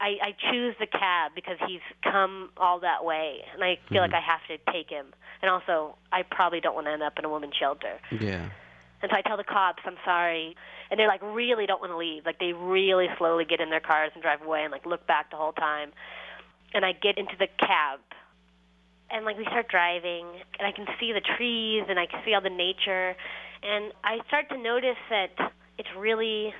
I, 0.00 0.18
I 0.20 0.50
choose 0.50 0.74
the 0.80 0.88
cab 0.88 1.32
because 1.36 1.56
he's 1.68 1.80
come 2.02 2.50
all 2.56 2.80
that 2.80 3.04
way, 3.04 3.38
and 3.54 3.62
I 3.62 3.78
feel 3.88 4.02
like 4.02 4.12
I 4.12 4.20
have 4.20 4.40
to 4.48 4.58
take 4.72 4.90
him. 4.90 5.06
And 5.40 5.48
also, 5.50 5.96
I 6.10 6.22
probably 6.24 6.60
don't 6.60 6.74
want 6.74 6.88
to 6.88 6.92
end 6.92 7.02
up 7.02 7.16
in 7.16 7.24
a 7.24 7.28
woman's 7.28 7.54
shelter. 7.54 8.00
Yeah. 8.10 8.48
And 9.04 9.10
so 9.10 9.18
I 9.18 9.20
tell 9.20 9.36
the 9.36 9.44
cops, 9.44 9.82
I'm 9.84 9.98
sorry. 10.02 10.56
And 10.90 10.98
they're 10.98 11.08
like, 11.08 11.20
really 11.20 11.66
don't 11.66 11.78
want 11.78 11.92
to 11.92 11.98
leave. 11.98 12.24
Like, 12.24 12.38
they 12.38 12.54
really 12.54 13.08
slowly 13.18 13.44
get 13.44 13.60
in 13.60 13.68
their 13.68 13.78
cars 13.78 14.12
and 14.14 14.22
drive 14.22 14.40
away 14.40 14.62
and, 14.62 14.72
like, 14.72 14.86
look 14.86 15.06
back 15.06 15.30
the 15.30 15.36
whole 15.36 15.52
time. 15.52 15.92
And 16.72 16.86
I 16.86 16.92
get 16.92 17.18
into 17.18 17.34
the 17.38 17.46
cab. 17.60 18.00
And, 19.10 19.26
like, 19.26 19.36
we 19.36 19.44
start 19.44 19.68
driving. 19.68 20.24
And 20.58 20.66
I 20.66 20.72
can 20.72 20.86
see 20.98 21.12
the 21.12 21.20
trees 21.20 21.84
and 21.86 22.00
I 22.00 22.06
can 22.06 22.22
see 22.24 22.32
all 22.32 22.40
the 22.40 22.48
nature. 22.48 23.14
And 23.62 23.92
I 24.02 24.20
start 24.26 24.48
to 24.48 24.56
notice 24.56 24.96
that 25.10 25.52
it's 25.76 25.90
really 25.98 26.54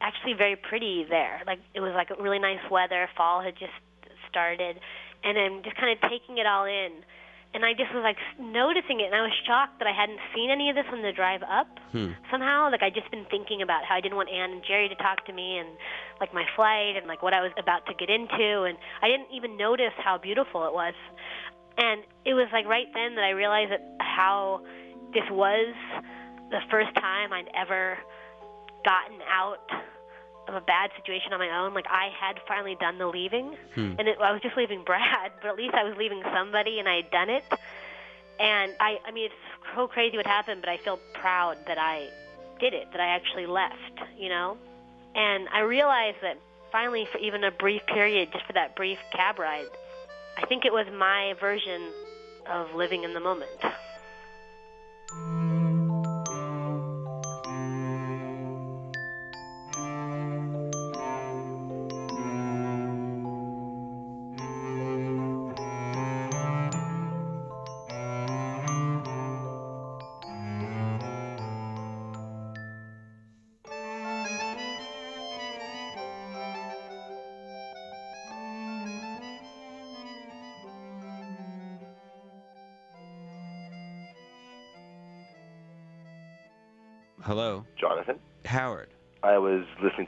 actually 0.00 0.34
very 0.34 0.56
pretty 0.56 1.06
there. 1.08 1.42
Like, 1.46 1.60
it 1.74 1.80
was, 1.80 1.92
like, 1.94 2.10
really 2.18 2.40
nice 2.40 2.68
weather. 2.68 3.08
Fall 3.16 3.40
had 3.40 3.54
just 3.54 3.78
started. 4.28 4.80
And 5.22 5.38
I'm 5.38 5.62
just 5.62 5.76
kind 5.76 5.96
of 5.96 6.10
taking 6.10 6.38
it 6.38 6.46
all 6.46 6.64
in. 6.64 6.90
And 7.54 7.64
I 7.64 7.72
just 7.72 7.92
was 7.94 8.04
like 8.04 8.20
noticing 8.38 9.00
it, 9.00 9.08
and 9.08 9.14
I 9.14 9.22
was 9.22 9.32
shocked 9.46 9.80
that 9.80 9.88
I 9.88 9.94
hadn't 9.96 10.20
seen 10.34 10.50
any 10.50 10.68
of 10.68 10.76
this 10.76 10.84
on 10.92 11.00
the 11.00 11.12
drive 11.12 11.42
up. 11.42 11.68
Hmm. 11.92 12.12
Somehow, 12.30 12.70
like 12.70 12.82
I'd 12.82 12.94
just 12.94 13.10
been 13.10 13.24
thinking 13.30 13.62
about 13.62 13.84
how 13.84 13.96
I 13.96 14.00
didn't 14.00 14.16
want 14.16 14.28
Anne 14.28 14.60
and 14.60 14.62
Jerry 14.66 14.88
to 14.88 14.94
talk 14.96 15.24
to 15.26 15.32
me, 15.32 15.58
and 15.58 15.68
like 16.20 16.34
my 16.34 16.44
flight, 16.56 16.96
and 16.96 17.06
like 17.06 17.22
what 17.22 17.32
I 17.32 17.40
was 17.40 17.52
about 17.58 17.86
to 17.86 17.94
get 17.94 18.10
into, 18.10 18.68
and 18.68 18.76
I 19.00 19.08
didn't 19.08 19.32
even 19.32 19.56
notice 19.56 19.96
how 19.96 20.18
beautiful 20.18 20.66
it 20.66 20.74
was. 20.74 20.94
And 21.78 22.02
it 22.26 22.34
was 22.34 22.48
like 22.52 22.66
right 22.66 22.88
then 22.92 23.14
that 23.14 23.24
I 23.24 23.30
realized 23.30 23.72
that 23.72 23.86
how 24.00 24.62
this 25.14 25.24
was 25.30 25.74
the 26.50 26.60
first 26.70 26.94
time 26.96 27.32
I'd 27.32 27.48
ever 27.54 27.96
gotten 28.84 29.20
out 29.30 29.64
of 30.48 30.54
a 30.54 30.60
bad 30.60 30.90
situation 30.96 31.32
on 31.32 31.38
my 31.38 31.50
own. 31.50 31.74
Like 31.74 31.86
I 31.88 32.08
had 32.18 32.40
finally 32.48 32.76
done 32.80 32.98
the 32.98 33.06
leaving, 33.06 33.56
Hmm. 33.74 33.94
and 33.98 34.08
it, 34.08 34.18
I 34.20 34.32
was 34.32 34.40
just 34.42 34.56
leaving 34.56 34.82
Brad, 34.86 35.32
but 35.42 35.48
at 35.48 35.56
least 35.56 35.74
I 35.74 35.84
was 35.84 35.96
leaving 35.96 36.22
somebody, 36.34 36.78
and 36.78 36.88
I 36.88 36.96
had 36.96 37.10
done 37.10 37.30
it. 37.30 37.44
And 38.40 38.72
I, 38.80 38.98
I 39.06 39.10
mean, 39.10 39.26
it's 39.26 39.74
so 39.74 39.88
crazy 39.88 40.16
what 40.16 40.26
happened, 40.26 40.60
but 40.62 40.68
I 40.68 40.76
feel 40.78 40.98
proud 41.14 41.56
that 41.66 41.78
I 41.78 42.08
did 42.60 42.72
it, 42.72 42.86
that 42.92 43.00
I 43.00 43.06
actually 43.08 43.46
left, 43.46 43.74
you 44.16 44.28
know. 44.28 44.56
And 45.14 45.48
I 45.52 45.60
realized 45.60 46.18
that 46.22 46.38
finally, 46.70 47.06
for 47.10 47.18
even 47.18 47.42
a 47.44 47.50
brief 47.50 47.82
period, 47.86 48.28
just 48.32 48.44
for 48.46 48.52
that 48.52 48.76
brief 48.76 48.98
cab 49.12 49.38
ride, 49.38 49.66
I 50.36 50.46
think 50.46 50.64
it 50.64 50.72
was 50.72 50.86
my 50.96 51.34
version 51.40 51.82
of 52.46 52.74
living 52.74 53.02
in 53.04 53.12
the 53.14 53.20
moment. 53.20 53.50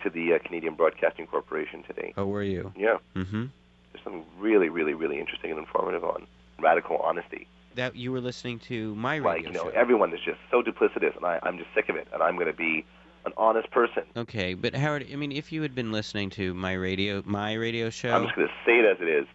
To 0.02 0.10
the 0.10 0.34
uh, 0.34 0.38
Canadian 0.44 0.74
Broadcasting 0.74 1.26
Corporation 1.26 1.82
today. 1.84 2.12
How 2.16 2.26
were 2.26 2.42
you? 2.42 2.72
Yeah, 2.76 2.98
Mm-hmm. 3.16 3.46
there's 3.92 4.04
something 4.04 4.24
really, 4.38 4.68
really, 4.68 4.94
really 4.94 5.18
interesting 5.18 5.50
and 5.50 5.58
informative 5.58 6.04
on 6.04 6.26
radical 6.58 6.96
honesty. 6.98 7.46
That 7.76 7.94
you 7.96 8.10
were 8.12 8.20
listening 8.20 8.58
to 8.60 8.94
my 8.96 9.18
Like, 9.18 9.36
radio 9.36 9.48
you 9.50 9.54
know, 9.54 9.64
show. 9.70 9.78
everyone 9.78 10.12
is 10.12 10.20
just 10.24 10.38
so 10.50 10.62
duplicitous, 10.62 11.16
and 11.16 11.24
I, 11.24 11.38
I'm 11.42 11.56
just 11.58 11.70
sick 11.74 11.88
of 11.88 11.96
it, 11.96 12.08
and 12.12 12.22
I'm 12.22 12.34
going 12.34 12.48
to 12.48 12.52
be 12.52 12.84
an 13.24 13.32
honest 13.36 13.70
person. 13.70 14.02
Okay, 14.16 14.54
but 14.54 14.74
Howard, 14.74 15.06
I 15.12 15.16
mean, 15.16 15.30
if 15.32 15.52
you 15.52 15.62
had 15.62 15.74
been 15.74 15.92
listening 15.92 16.30
to 16.30 16.52
my 16.54 16.72
radio, 16.72 17.22
my 17.26 17.52
radio 17.54 17.90
show. 17.90 18.12
I'm 18.12 18.24
just 18.24 18.34
going 18.34 18.48
to 18.48 18.54
say 18.64 18.78
it 18.78 18.84
as 18.86 18.96
it 19.00 19.08
is. 19.08 19.26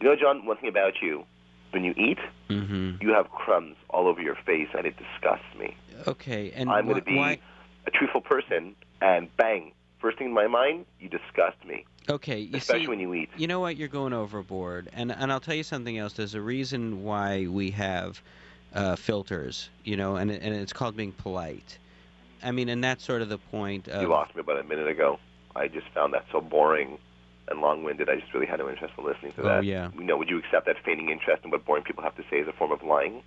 You 0.00 0.08
know, 0.08 0.16
John, 0.16 0.44
one 0.44 0.56
thing 0.58 0.68
about 0.68 0.94
you, 1.00 1.24
when 1.70 1.84
you 1.84 1.92
eat, 1.96 2.18
hmm 2.48 2.96
you 3.00 3.10
have 3.10 3.30
crumbs 3.30 3.76
all 3.90 4.06
over 4.06 4.20
your 4.20 4.36
face, 4.46 4.68
and 4.76 4.86
it 4.86 4.94
disgusts 4.96 5.44
me. 5.58 5.74
Okay, 6.06 6.52
and 6.54 6.68
I'm 6.70 6.84
wh- 6.84 6.88
going 6.90 7.00
to 7.00 7.04
be 7.04 7.16
why? 7.16 7.38
a 7.86 7.90
truthful 7.90 8.20
person, 8.20 8.74
and 9.00 9.34
bang, 9.36 9.72
first 10.02 10.18
thing 10.18 10.26
in 10.26 10.34
my 10.34 10.46
mind, 10.48 10.84
you 11.00 11.08
disgust 11.08 11.56
me, 11.66 11.86
Okay, 12.10 12.40
you 12.40 12.56
especially 12.56 12.82
see, 12.84 12.88
when 12.88 13.00
you 13.00 13.14
eat. 13.14 13.30
you 13.38 13.46
know 13.46 13.60
what? 13.60 13.76
You're 13.76 13.88
going 13.88 14.12
overboard, 14.12 14.90
and 14.92 15.12
and 15.12 15.32
I'll 15.32 15.40
tell 15.40 15.54
you 15.54 15.62
something 15.62 15.96
else. 15.96 16.12
There's 16.14 16.34
a 16.34 16.40
reason 16.40 17.04
why 17.04 17.46
we 17.46 17.70
have 17.70 18.20
uh, 18.74 18.96
filters, 18.96 19.70
you 19.84 19.96
know, 19.96 20.16
and 20.16 20.30
and 20.30 20.54
it's 20.54 20.72
called 20.72 20.96
being 20.96 21.12
polite. 21.12 21.78
I 22.42 22.50
mean, 22.50 22.68
and 22.68 22.82
that's 22.82 23.04
sort 23.04 23.22
of 23.22 23.28
the 23.28 23.38
point. 23.38 23.86
Of, 23.88 24.02
You 24.02 24.08
lost 24.08 24.34
me 24.34 24.40
about 24.40 24.58
a 24.58 24.64
minute 24.64 24.88
ago. 24.88 25.20
I 25.54 25.68
just 25.68 25.86
found 25.94 26.12
that 26.14 26.24
so 26.32 26.40
boring 26.40 26.98
and 27.48 27.60
long-winded. 27.60 28.08
I 28.08 28.16
just 28.16 28.32
really 28.34 28.46
had 28.46 28.58
no 28.58 28.68
interest 28.68 28.94
in 28.98 29.04
listening 29.04 29.32
to 29.32 29.42
Oh, 29.42 29.44
that. 29.44 29.64
yeah. 29.64 29.90
You 29.96 30.02
know, 30.04 30.16
would 30.16 30.28
you 30.30 30.38
accept 30.38 30.66
that 30.66 30.76
feigning 30.84 31.10
interest 31.10 31.44
in 31.44 31.50
what 31.50 31.64
boring 31.64 31.84
people 31.84 32.02
have 32.02 32.16
to 32.16 32.24
say 32.30 32.40
as 32.40 32.48
a 32.48 32.52
form 32.52 32.72
of 32.72 32.82
lying? 32.82 33.22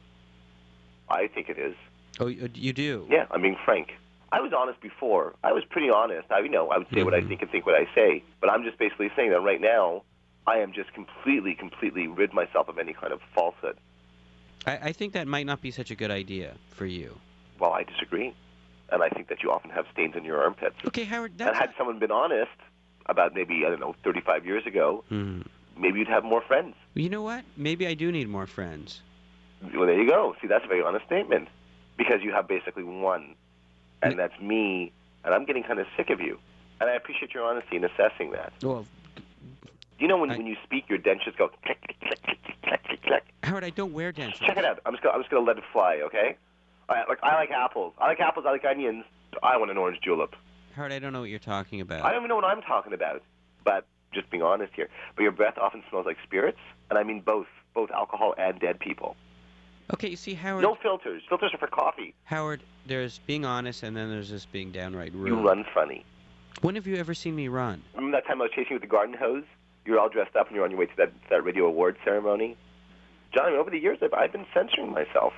I 1.10 1.28
think 1.28 1.48
it 1.50 1.58
is. 1.58 1.76
Oh, 2.20 2.28
you 2.28 2.50
you 2.54 2.74
do. 2.74 3.08
Yeah, 3.10 3.26
I'm 3.32 3.42
being 3.42 3.58
frank. 3.64 3.94
I 4.32 4.42
was 4.42 4.52
honest 4.58 4.82
before. 4.82 5.34
I 5.44 5.52
was 5.54 5.64
pretty 5.70 5.90
honest. 5.90 6.30
I, 6.32 6.40
you 6.40 6.50
know, 6.50 6.70
I 6.70 6.78
would 6.78 6.88
say 6.94 7.04
what 7.04 7.14
I 7.14 7.22
Mhm. 7.22 7.28
think 7.28 7.42
and 7.42 7.52
think 7.52 7.66
what 7.66 7.76
I 7.76 7.86
say. 7.96 8.24
But 8.42 8.50
I'm 8.50 8.64
just 8.64 8.78
basically 8.78 9.10
saying 9.16 9.30
that 9.32 9.42
right 9.42 9.62
now, 9.62 10.04
I 10.48 10.58
am 10.60 10.74
just 10.74 10.94
completely, 10.94 11.56
completely 11.56 12.08
rid 12.08 12.34
myself 12.34 12.68
of 12.68 12.78
any 12.78 12.94
kind 12.94 13.14
of 13.14 13.22
falsehood. 13.34 13.78
I, 14.68 14.78
I 14.90 14.92
think 14.92 15.14
that 15.14 15.28
might 15.28 15.46
not 15.46 15.62
be 15.62 15.72
such 15.72 15.92
a 15.92 15.96
good 15.96 16.12
idea 16.12 16.56
for 16.72 16.86
you. 16.86 17.20
Well, 17.60 17.72
I 17.72 17.84
disagree, 17.84 18.34
and 18.92 19.02
I 19.04 19.10
think 19.10 19.28
that 19.30 19.42
you 19.44 19.52
often 19.52 19.70
have 19.72 19.86
stains 19.94 20.16
in 20.16 20.26
your 20.26 20.42
armpits. 20.42 20.76
Okay, 20.88 21.04
Howard. 21.06 21.32
And 21.32 21.40
That's 21.40 21.58
had 21.58 21.74
someone 21.78 22.00
been 22.00 22.12
honest 22.12 22.52
about 23.06 23.34
maybe 23.34 23.64
I 23.66 23.70
don't 23.70 23.80
know 23.80 23.96
35 24.04 24.46
years 24.46 24.66
ago, 24.66 25.04
Hmm. 25.10 25.42
maybe 25.78 26.00
you'd 26.00 26.08
have 26.08 26.24
more 26.24 26.42
friends. 26.42 26.76
You 26.96 27.10
know 27.10 27.22
what? 27.22 27.46
Maybe 27.56 27.86
I 27.88 27.94
do 27.94 28.12
need 28.12 28.28
more 28.28 28.48
friends. 28.48 29.02
Well, 29.74 29.86
there 29.86 30.00
you 30.00 30.08
go. 30.10 30.36
See, 30.42 30.48
that's 30.48 30.66
a 30.66 30.68
very 30.68 30.82
honest 30.82 31.06
statement 31.06 31.48
because 31.98 32.22
you 32.24 32.32
have 32.34 32.48
basically 32.48 32.84
one, 32.84 33.36
and 34.06 34.20
that's 34.20 34.40
me, 34.40 34.92
and 35.24 35.34
I'm 35.34 35.46
getting 35.46 35.64
kind 35.64 35.80
of 35.80 35.88
sick 35.98 36.10
of 36.10 36.20
you. 36.20 36.38
And 36.80 36.90
I 36.90 36.94
appreciate 36.94 37.34
your 37.34 37.44
honesty 37.44 37.78
in 37.78 37.84
assessing 37.84 38.32
that. 38.32 38.54
Well, 38.62 38.86
you 39.98 40.08
know 40.08 40.18
when, 40.18 40.30
I, 40.32 40.38
when 40.38 40.46
you 40.46 40.58
speak, 40.64 40.90
your 40.90 41.00
dentures 41.00 41.38
go 41.38 41.50
click, 41.64 41.80
click, 41.82 42.22
click, 42.22 42.40
click, 42.64 42.84
click, 42.84 43.02
click. 43.02 43.24
Howard, 43.44 43.64
I 43.64 43.70
don't 43.70 43.94
wear 43.94 44.12
dentures. 44.12 44.46
Check 44.46 44.58
it 44.58 44.66
out. 44.66 44.80
I'm 44.86 44.94
just 44.94 45.04
gonna, 45.04 45.16
I'm 45.16 45.22
just 45.22 45.32
gonna 45.32 45.46
let 45.46 45.58
it 45.58 45.64
fly, 45.72 46.02
okay? 46.06 46.36
All 46.90 46.96
right, 46.96 47.08
like 47.08 47.20
I 47.24 47.36
like 47.36 47.52
apples. 47.52 47.94
I 47.98 48.08
like 48.08 48.20
apples. 48.20 48.46
I 48.48 48.52
like 48.52 48.66
onions. 48.66 49.06
I 49.42 49.58
want 49.58 49.72
an 49.72 49.78
orange 49.78 50.00
julep. 50.02 50.36
Howard, 50.76 50.92
I 50.92 51.00
don't 51.00 51.14
know 51.14 51.22
what 51.22 51.30
you're 51.30 51.40
talking 51.40 51.82
about. 51.82 52.02
I 52.04 52.10
don't 52.10 52.20
even 52.20 52.30
know 52.30 52.36
what 52.36 52.46
I'm 52.46 52.62
talking 52.62 52.94
about, 52.94 53.24
but 53.64 53.86
just 54.14 54.30
being 54.30 54.44
honest 54.44 54.74
here. 54.76 54.90
But 55.16 55.24
your 55.24 55.32
breath 55.32 55.58
often 55.58 55.82
smells 55.90 56.06
like 56.06 56.18
spirits, 56.24 56.60
and 56.90 57.00
I 57.00 57.04
mean 57.04 57.22
both, 57.22 57.48
both 57.74 57.90
alcohol 57.92 58.36
and 58.38 58.60
dead 58.60 58.80
people. 58.80 59.16
Okay, 59.94 60.10
you 60.10 60.16
see, 60.16 60.34
Howard. 60.34 60.64
No 60.64 60.76
filters. 60.82 61.22
Filters 61.30 61.52
are 61.54 61.58
for 61.60 61.68
coffee. 61.68 62.14
Howard, 62.24 62.62
there's 62.88 63.20
being 63.28 63.46
honest, 63.46 63.84
and 63.84 63.96
then 63.96 64.10
there's 64.10 64.30
just 64.30 64.52
being 64.52 64.72
downright 64.72 65.14
rude. 65.14 65.28
You 65.28 65.48
run 65.48 65.64
funny. 65.74 66.04
When 66.62 66.76
have 66.76 66.88
you 66.88 66.96
ever 66.96 67.14
seen 67.14 67.36
me 67.36 67.48
run? 67.50 67.82
Remember 67.96 68.18
that 68.18 68.26
time 68.26 68.42
I 68.42 68.46
was 68.46 68.52
chasing 68.52 68.72
you 68.72 68.76
with 68.76 68.82
the 68.82 68.88
garden 68.88 69.16
hose? 69.16 69.44
You 69.86 69.94
were 69.94 70.00
all 70.00 70.10
dressed 70.10 70.36
up 70.36 70.48
and 70.48 70.56
you 70.56 70.62
were 70.62 70.66
on 70.66 70.72
your 70.72 70.80
way 70.80 70.88
to 70.88 70.96
that, 70.98 71.12
that 71.30 71.44
radio 71.44 71.66
award 71.66 71.98
ceremony? 72.04 72.58
John, 73.36 73.54
over 73.54 73.70
the 73.70 73.78
years, 73.78 74.00
I've, 74.02 74.14
I've 74.14 74.32
been 74.32 74.46
censoring 74.54 74.92
myself. 74.92 75.34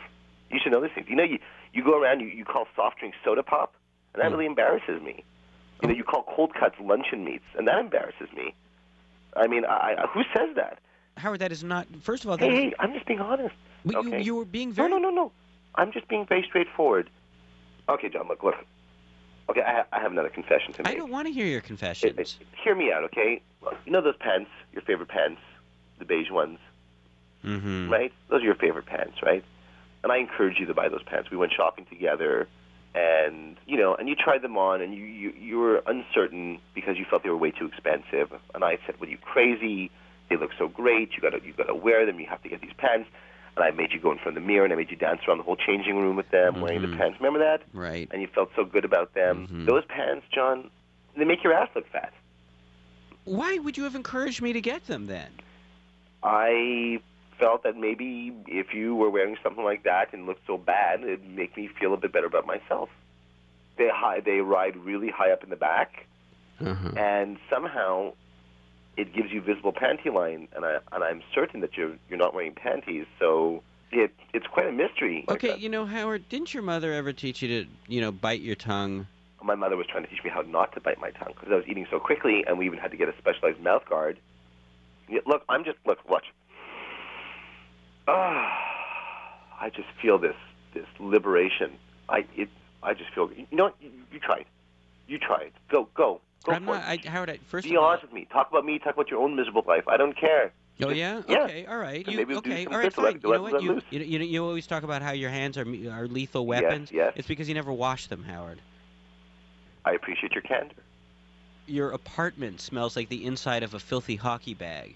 You 0.49 0.60
should 0.63 0.71
know 0.71 0.79
these 0.81 0.91
things. 0.95 1.07
You 1.10 1.15
know, 1.17 1.23
you, 1.23 1.39
you 1.73 1.83
go 1.83 1.99
around, 2.01 2.21
you, 2.21 2.27
you 2.27 2.45
call 2.45 2.67
soft 2.75 2.99
drinks 2.99 3.17
soda 3.25 3.43
pop, 3.43 3.73
and 4.13 4.21
that 4.21 4.27
Hmm. 4.27 4.33
really 4.36 4.45
embarrasses 4.45 5.01
me. 5.01 5.25
You 5.81 5.89
know, 5.89 5.93
you 5.95 6.03
call 6.05 6.23
cold 6.23 6.53
cuts 6.53 6.75
luncheon 6.79 7.25
meats, 7.25 7.43
and 7.57 7.67
that 7.67 7.79
embarrasses 7.79 8.29
me. 8.36 8.53
I 9.36 9.47
mean, 9.47 9.65
I, 9.65 9.95
I, 9.97 10.07
who 10.07 10.21
says 10.36 10.55
that? 10.55 10.79
Howard, 11.17 11.39
that 11.39 11.51
is 11.51 11.63
not. 11.63 11.88
First 12.01 12.23
of 12.23 12.29
all, 12.29 12.38
that 12.38 12.45
Hey, 12.49 12.67
is- 12.67 12.69
hey, 12.69 12.73
I'm 12.79 12.93
just 12.93 13.05
being 13.05 13.19
honest. 13.19 13.53
But 13.88 14.04
you, 14.04 14.10
okay. 14.10 14.23
you 14.23 14.36
were 14.36 14.45
being 14.45 14.71
very. 14.71 14.89
no, 14.89 14.97
no, 14.97 15.10
no. 15.10 15.15
no. 15.15 15.32
I'm 15.76 15.91
just 15.91 16.08
being 16.08 16.26
very 16.26 16.43
straightforward. 16.47 17.10
Okay, 17.88 18.10
John, 18.10 18.28
look, 18.28 18.43
look. 18.43 18.56
Okay, 19.50 19.62
I, 19.62 19.71
ha- 19.71 19.86
I 19.93 20.00
have 20.02 20.12
another 20.12 20.30
confession 20.30 20.73
to 20.73 20.84
make. 20.84 20.91
I 20.91 20.95
don't 20.95 21.12
want 21.12 21.28
to 21.28 21.34
hear 21.34 21.45
your 21.45 21.60
It- 21.60 21.65
confessions. 21.65 22.19
it- 22.19 22.36
hear 22.63 22.76
me 22.76 22.91
out, 22.91 23.04
okay? 23.06 23.41
Look, 23.62 23.76
you 23.86 23.91
know 23.91 24.02
those 24.02 24.17
pants, 24.17 24.50
your 24.73 24.82
favorite 24.82 25.10
pants, 25.10 25.39
the 26.00 26.06
beige 26.06 26.30
ones, 26.32 26.60
mm-hmm. 27.45 27.89
right? 27.89 28.12
Those 28.30 28.41
are 28.41 28.45
your 28.45 28.56
favorite 28.56 28.86
pants, 28.86 29.21
right? 29.23 29.43
And 30.04 30.12
I 30.12 30.17
encouraged 30.17 30.60
you 30.60 30.65
to 30.65 30.73
buy 30.73 30.89
those 30.89 31.04
pants. 31.04 31.32
We 31.32 31.38
went 31.38 31.54
shopping 31.54 31.86
together, 31.86 32.47
and 32.93 33.58
you 33.65 33.78
know, 33.78 33.95
and 33.95 34.08
you 34.10 34.15
tried 34.15 34.41
them 34.41 34.58
on, 34.58 34.82
and 34.82 34.93
you 34.93 35.06
you, 35.06 35.34
you 35.39 35.60
were 35.60 35.82
uncertain 35.88 36.60
because 36.76 36.97
you 36.97 37.06
felt 37.10 37.23
they 37.23 37.30
were 37.30 37.38
way 37.38 37.52
too 37.52 37.65
expensive. 37.65 38.32
And 38.54 38.63
I 38.63 38.78
said, 38.86 38.95
"Well, 39.00 39.10
you 39.10 39.17
crazy? 39.17 39.91
They 40.30 40.36
look 40.36 40.52
so 40.58 40.67
great. 40.67 41.13
You 41.13 41.21
gotta 41.21 41.39
you 41.43 41.54
gotta 41.54 41.76
wear 41.76 42.06
them. 42.06 42.19
You 42.19 42.28
have 42.28 42.41
to 42.43 42.50
get 42.50 42.62
these 42.62 42.73
pants." 42.78 43.10
And 43.57 43.65
I 43.65 43.71
made 43.71 43.91
you 43.91 43.99
go 43.99 44.11
in 44.11 44.19
front 44.19 44.37
of 44.37 44.43
the 44.43 44.47
mirror, 44.47 44.63
and 44.65 44.71
I 44.71 44.75
made 44.75 44.91
you 44.91 44.95
dance 44.97 45.21
around 45.27 45.39
the 45.39 45.43
whole 45.43 45.55
changing 45.55 45.97
room 45.97 46.15
with 46.15 46.29
them, 46.29 46.61
wearing 46.61 46.83
the 46.83 46.87
Mhm. 46.87 46.97
pants. 46.97 47.19
Remember 47.19 47.39
that? 47.39 47.63
Right. 47.73 48.07
And 48.11 48.21
you 48.21 48.27
felt 48.27 48.51
so 48.55 48.63
good 48.63 48.85
about 48.85 49.15
them. 49.15 49.47
Mhm. 49.47 49.65
Those 49.65 49.83
pants, 49.85 50.27
John, 50.31 50.69
they 51.15 51.25
make 51.25 51.43
your 51.43 51.53
ass 51.53 51.69
look 51.73 51.87
fat. 51.87 52.13
Why 53.25 53.57
would 53.57 53.75
you 53.75 53.83
have 53.83 53.95
encouraged 53.95 54.43
me 54.43 54.53
to 54.53 54.61
get 54.61 54.85
them 54.85 55.07
then? 55.07 55.31
I 56.21 56.99
felt 57.39 57.63
that 57.63 57.75
maybe 57.77 58.31
if 58.47 58.73
you 58.75 58.95
were 58.95 59.09
wearing 59.09 59.37
something 59.41 59.63
like 59.63 59.83
that 59.83 60.13
and 60.13 60.27
looked 60.27 60.45
so 60.45 60.57
bad, 60.57 61.01
it'd 61.03 61.27
make 61.27 61.57
me 61.57 61.67
feel 61.67 61.93
a 61.95 61.97
bit 61.97 62.11
better 62.11 62.27
about 62.27 62.45
myself. 62.45 62.89
They 63.77 63.89
high, 63.89 64.19
they 64.19 64.41
ride 64.41 64.75
really 64.77 65.09
high 65.09 65.31
up 65.31 65.43
in 65.43 65.49
the 65.49 65.55
back, 65.55 66.05
Uh-huh. 66.61 66.91
and 66.95 67.39
somehow 67.49 68.13
it 68.97 69.13
gives 69.13 69.31
you 69.31 69.41
visible 69.41 69.71
panty 69.71 70.13
line. 70.13 70.47
And 70.55 70.65
I 70.65 70.77
and 70.91 71.03
I'm 71.03 71.21
certain 71.33 71.62
that 71.62 71.77
you're 71.77 71.95
you're 72.10 72.19
not 72.19 72.33
wearing 72.33 72.53
panties, 72.53 73.05
so 73.19 73.63
it 73.91 74.13
it's 74.33 74.47
quite 74.47 74.67
a 74.67 74.71
mystery. 74.71 75.25
Okay, 75.29 75.49
that. 75.49 75.60
you 75.60 75.69
know, 75.69 75.86
Howard, 75.86 76.27
didn't 76.29 76.53
your 76.53 76.63
mother 76.63 76.93
ever 76.93 77.13
teach 77.13 77.41
you 77.41 77.47
to, 77.47 77.69
you 77.88 78.01
know, 78.01 78.12
bite 78.12 78.41
your 78.41 78.55
tongue? 78.55 79.07
my 79.43 79.55
mother 79.55 79.77
was 79.77 79.86
trying 79.88 80.03
to 80.03 80.10
teach 80.10 80.21
me 80.25 80.29
how 80.29 80.41
not 80.41 80.73
to 80.73 80.81
bite 80.81 80.99
my 80.99 81.12
tongue 81.12 81.31
because 81.33 81.49
I 81.51 81.55
was 81.55 81.63
eating 81.67 81.88
so 81.89 81.99
quickly, 81.99 82.43
and 82.45 82.57
we 82.57 82.65
even 82.65 82.79
had 82.79 82.91
to 82.91 82.97
get 82.97 83.07
a 83.07 83.13
specialized 83.17 83.62
mouth 83.62 83.88
guard. 83.88 84.19
Yeah, 85.07 85.21
look, 85.25 85.43
I'm 85.47 85.63
just 85.63 85.77
look, 85.86 85.99
watch. 86.10 86.25
Ah. 88.07 88.67
I 89.60 89.69
just 89.69 89.88
feel 90.01 90.17
this 90.17 90.36
this 90.73 90.86
liberation. 90.99 91.73
I 92.10 92.25
it 92.36 92.49
I 92.83 92.93
just 92.93 93.12
feel 93.13 93.29
you 93.31 93.45
know 93.51 93.65
what 93.65 93.75
you, 93.81 93.91
you 94.12 94.19
try 94.19 94.39
it. 94.39 94.47
You 95.07 95.17
try 95.17 95.43
it. 95.43 95.53
Go 95.69 95.88
go 95.95 96.21
go 96.47 96.53
I'm 96.53 96.65
not. 96.65 96.83
I, 96.83 96.97
Howard, 97.05 97.29
I, 97.29 97.39
first 97.47 97.65
Be 97.67 97.75
of 97.75 97.81
all, 97.81 97.89
honest 97.89 98.03
with 98.03 98.13
me. 98.13 98.27
Talk 98.31 98.49
about 98.49 98.65
me. 98.65 98.79
Talk 98.79 98.95
about 98.95 99.10
your 99.12 99.21
own 99.21 99.36
miserable 99.36 99.63
life. 99.67 99.88
I 99.88 99.97
don't 99.97 100.17
care. 100.17 100.51
Oh 100.81 100.86
Just- 100.89 100.95
yeah. 100.95 101.21
yeah. 101.27 101.43
Okay. 101.43 101.65
All 101.65 101.77
right. 101.77 102.07
You, 102.07 102.17
maybe 102.17 102.36
okay. 102.36 102.65
All 102.65 102.77
right. 102.77 102.93
Fine. 102.93 103.19
You 103.23 103.31
know 103.31 103.41
what? 103.41 103.62
You, 103.62 103.81
you 103.91 103.99
you 103.99 104.19
you 104.19 104.43
always 104.45 104.67
talk 104.67 104.83
about 104.83 105.01
how 105.01 105.12
your 105.12 105.29
hands 105.29 105.57
are 105.57 105.65
are 105.91 106.07
lethal 106.07 106.41
Yes, 106.47 106.62
weapons. 106.63 106.91
yes. 106.91 107.13
It's 107.15 107.27
because 107.27 107.47
you 107.47 107.55
never 107.55 107.73
wash 107.73 108.07
them, 108.07 108.23
Howard. 108.23 108.62
I 109.86 109.91
appreciate 109.93 110.33
your 110.33 110.41
candor. 110.41 110.75
Your 111.65 111.91
apartment 111.91 112.62
smells 112.62 112.95
like 112.95 113.10
the 113.10 113.25
inside 113.25 113.63
of 113.63 113.73
a 113.73 113.79
filthy 113.79 114.15
hockey 114.15 114.53
bag, 114.53 114.95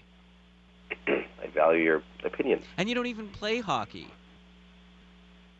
I 1.08 1.46
value 1.52 1.82
your 1.82 2.02
opinion. 2.24 2.62
and 2.78 2.88
you 2.88 2.94
don't 2.94 3.06
even 3.06 3.28
play 3.28 3.60
hockey. 3.60 4.08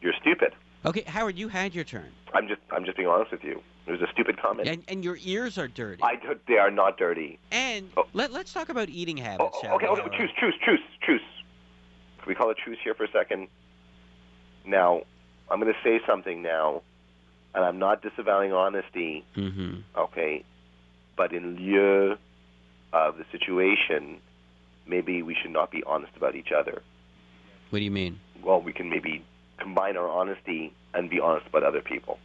You're 0.01 0.15
stupid. 0.21 0.55
Okay, 0.85 1.03
Howard, 1.03 1.37
you 1.39 1.49
had 1.49 1.75
your 1.75 1.85
turn, 1.85 2.11
I'm 2.35 2.49
just 2.49 2.61
I'm 2.71 2.85
just 2.85 2.97
being 2.97 3.09
honest 3.09 3.31
with 3.33 3.45
you. 3.45 3.61
It 3.87 3.91
was 3.91 4.01
a 4.01 4.07
stupid 4.13 4.41
comment. 4.41 4.69
and 4.69 4.83
and 4.89 5.05
your 5.05 5.19
ears 5.25 5.59
are 5.59 5.67
dirty. 5.69 6.03
I 6.03 6.17
don't- 6.17 6.45
they 6.47 6.59
are 6.59 6.71
not 6.71 6.97
dirty. 6.99 7.39
And 7.51 7.91
Oh. 7.97 8.05
let 8.13 8.33
let's 8.33 8.53
talk 8.53 8.69
about 8.69 8.89
eating 8.89 9.17
habits, 9.17 9.43
Oh, 9.55 9.59
okay, 9.59 9.69
we, 9.69 9.75
okay, 9.75 9.87
Howard? 9.87 10.13
truce, 10.13 10.31
truce, 10.39 10.55
truce, 10.63 10.81
truce. 11.01 11.23
Can 12.19 12.29
we 12.29 12.35
call 12.35 12.51
it 12.51 12.59
truce 12.59 12.79
here 12.85 12.95
for 12.95 13.05
a 13.05 13.11
second? 13.11 13.49
Now, 14.65 15.03
I'm 15.51 15.61
going 15.61 15.73
to 15.73 15.79
say 15.83 16.01
something 16.07 16.41
now, 16.43 16.83
and 17.55 17.65
I'm 17.65 17.79
not 17.81 18.01
disavowing 18.03 18.53
honesty, 18.53 19.25
Mm-hmm. 19.37 19.81
okay? 19.97 20.45
But 21.17 21.33
in 21.33 21.57
lieu 21.57 22.17
of 22.93 23.19
the 23.19 23.25
situation, 23.33 24.21
maybe 24.87 25.23
we 25.23 25.35
should 25.35 25.51
not 25.51 25.71
be 25.73 25.83
honest 25.85 26.13
about 26.17 26.37
each 26.37 26.53
other. 26.53 26.83
What 27.71 27.81
do 27.81 27.85
you 27.85 27.91
mean? 27.91 28.21
Well, 28.43 28.61
we 28.63 28.73
can 28.73 28.89
maybe 28.89 29.25
combine 29.59 29.97
our 29.97 30.09
honesty 30.09 30.73
and 30.95 31.11
be 31.11 31.19
honest 31.21 31.47
about 31.49 31.65
other 31.65 31.81
people. 31.81 32.19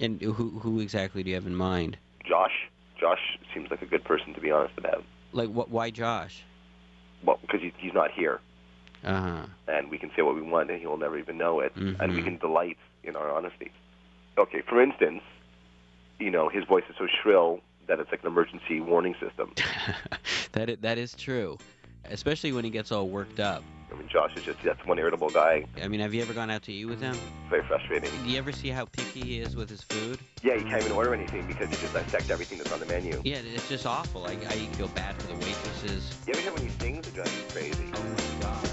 And 0.00 0.20
who 0.20 0.32
who 0.60 0.80
exactly 0.80 1.22
do 1.22 1.30
you 1.30 1.34
have 1.34 1.46
in 1.46 1.56
mind? 1.56 1.96
Josh, 2.24 2.68
Josh 3.00 3.38
seems 3.52 3.70
like 3.70 3.82
a 3.82 3.86
good 3.86 4.04
person 4.04 4.34
to 4.34 4.40
be 4.40 4.50
honest 4.50 4.76
about. 4.78 5.04
Like 5.32 5.48
what? 5.50 5.70
Why 5.70 5.90
Josh? 5.90 6.44
Well, 7.24 7.38
because 7.40 7.60
he, 7.60 7.72
he's 7.78 7.94
not 7.94 8.10
here. 8.12 8.40
Uh 9.04 9.20
huh. 9.20 9.46
and 9.68 9.90
we 9.92 9.98
can 9.98 10.10
say 10.16 10.22
what 10.22 10.34
we 10.34 10.42
want, 10.42 10.70
and 10.72 10.80
he 10.80 10.86
will 10.86 10.96
never 10.96 11.16
even 11.16 11.38
know 11.38 11.60
it, 11.60 11.72
and 11.76 12.14
we 12.16 12.20
can 12.20 12.36
delight 12.38 12.76
in 13.04 13.14
our 13.14 13.30
honesty. 13.30 13.70
Okay, 14.36 14.60
for 14.68 14.82
instance, 14.82 15.22
you 16.18 16.30
know, 16.32 16.48
his 16.48 16.64
voice 16.64 16.82
is 16.90 16.96
so 16.98 17.06
shrill 17.22 17.60
that 17.86 18.00
it's 18.00 18.10
like 18.10 18.22
an 18.22 18.26
emergency 18.26 18.80
warning 18.80 19.14
system. 19.20 19.52
that 20.52 20.68
is, 20.68 20.78
that 20.80 20.98
is 20.98 21.14
true, 21.14 21.58
especially 22.06 22.50
when 22.52 22.64
he 22.64 22.70
gets 22.70 22.90
all 22.90 23.08
worked 23.08 23.38
up. 23.38 23.62
I 23.90 23.96
mean, 23.98 24.08
Josh 24.08 24.36
is 24.36 24.44
just 24.44 24.58
that's 24.62 24.84
one 24.86 24.98
irritable 24.98 25.30
guy, 25.30 25.64
I 25.82 25.88
mean, 25.88 26.00
have 26.00 26.12
you 26.12 26.22
ever 26.22 26.34
gone 26.34 26.50
out 26.50 26.62
to 26.64 26.72
eat 26.72 26.84
with 26.84 27.00
him? 27.00 27.16
very 27.48 27.62
frustrating. 27.62 28.10
Do 28.24 28.30
you 28.30 28.36
ever 28.38 28.52
see 28.52 28.68
how 28.68 28.84
picky 28.84 29.20
he 29.20 29.40
is 29.40 29.56
with 29.56 29.70
his 29.70 29.82
food? 29.82 30.18
Yeah, 30.42 30.56
he 30.56 30.64
can't 30.64 30.80
even 30.80 30.92
order 30.92 31.14
anything 31.14 31.46
because 31.46 31.70
he 31.70 31.76
just 31.76 31.94
dissects 31.94 32.30
everything 32.30 32.58
that's 32.58 32.72
on 32.72 32.80
the 32.80 32.86
menu. 32.86 33.22
Yeah, 33.24 33.38
it's 33.38 33.68
just 33.68 33.86
awful. 33.86 34.26
I, 34.26 34.32
I 34.32 34.56
feel 34.76 34.88
bad 34.88 35.16
for 35.16 35.28
the 35.28 35.34
waitresses. 35.34 36.14
You 36.26 36.34
ever 36.34 36.42
hear 36.42 36.52
when 36.52 36.62
he 36.62 36.68
sings? 36.68 37.06
It 37.06 37.14
drives 37.14 37.34
you 37.34 37.42
crazy. 37.50 37.84
Oh 37.94 38.02
my 38.02 38.42
god. 38.42 38.68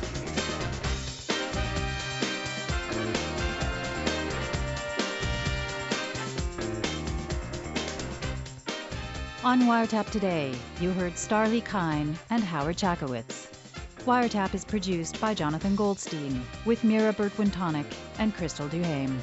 On 9.45 9.62
Wiretap 9.62 10.10
today, 10.10 10.56
you 10.82 10.89
heard 10.89 11.13
Starlee 11.13 11.63
Kine 11.63 12.17
and 12.32 12.43
Howard 12.43 12.78
Chackowicz. 12.78 13.44
Wiretap 14.06 14.54
is 14.54 14.63
produced 14.63 15.20
by 15.20 15.34
Jonathan 15.34 15.76
Goldstein 15.76 16.44
with 16.63 16.84
Mira 16.84 17.12
Burt-Wintonick 17.12 17.91
and 18.20 18.36
Crystal 18.36 18.68
Duhame. 18.68 19.20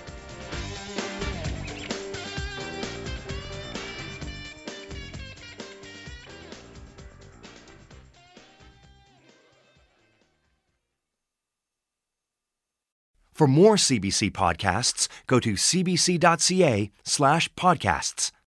For 13.32 13.46
more 13.46 13.76
CBC 13.76 14.32
podcasts, 14.32 15.06
go 15.28 15.38
to 15.38 15.52
cbc.ca 15.52 16.90
slash 17.04 17.48
podcasts. 17.54 18.32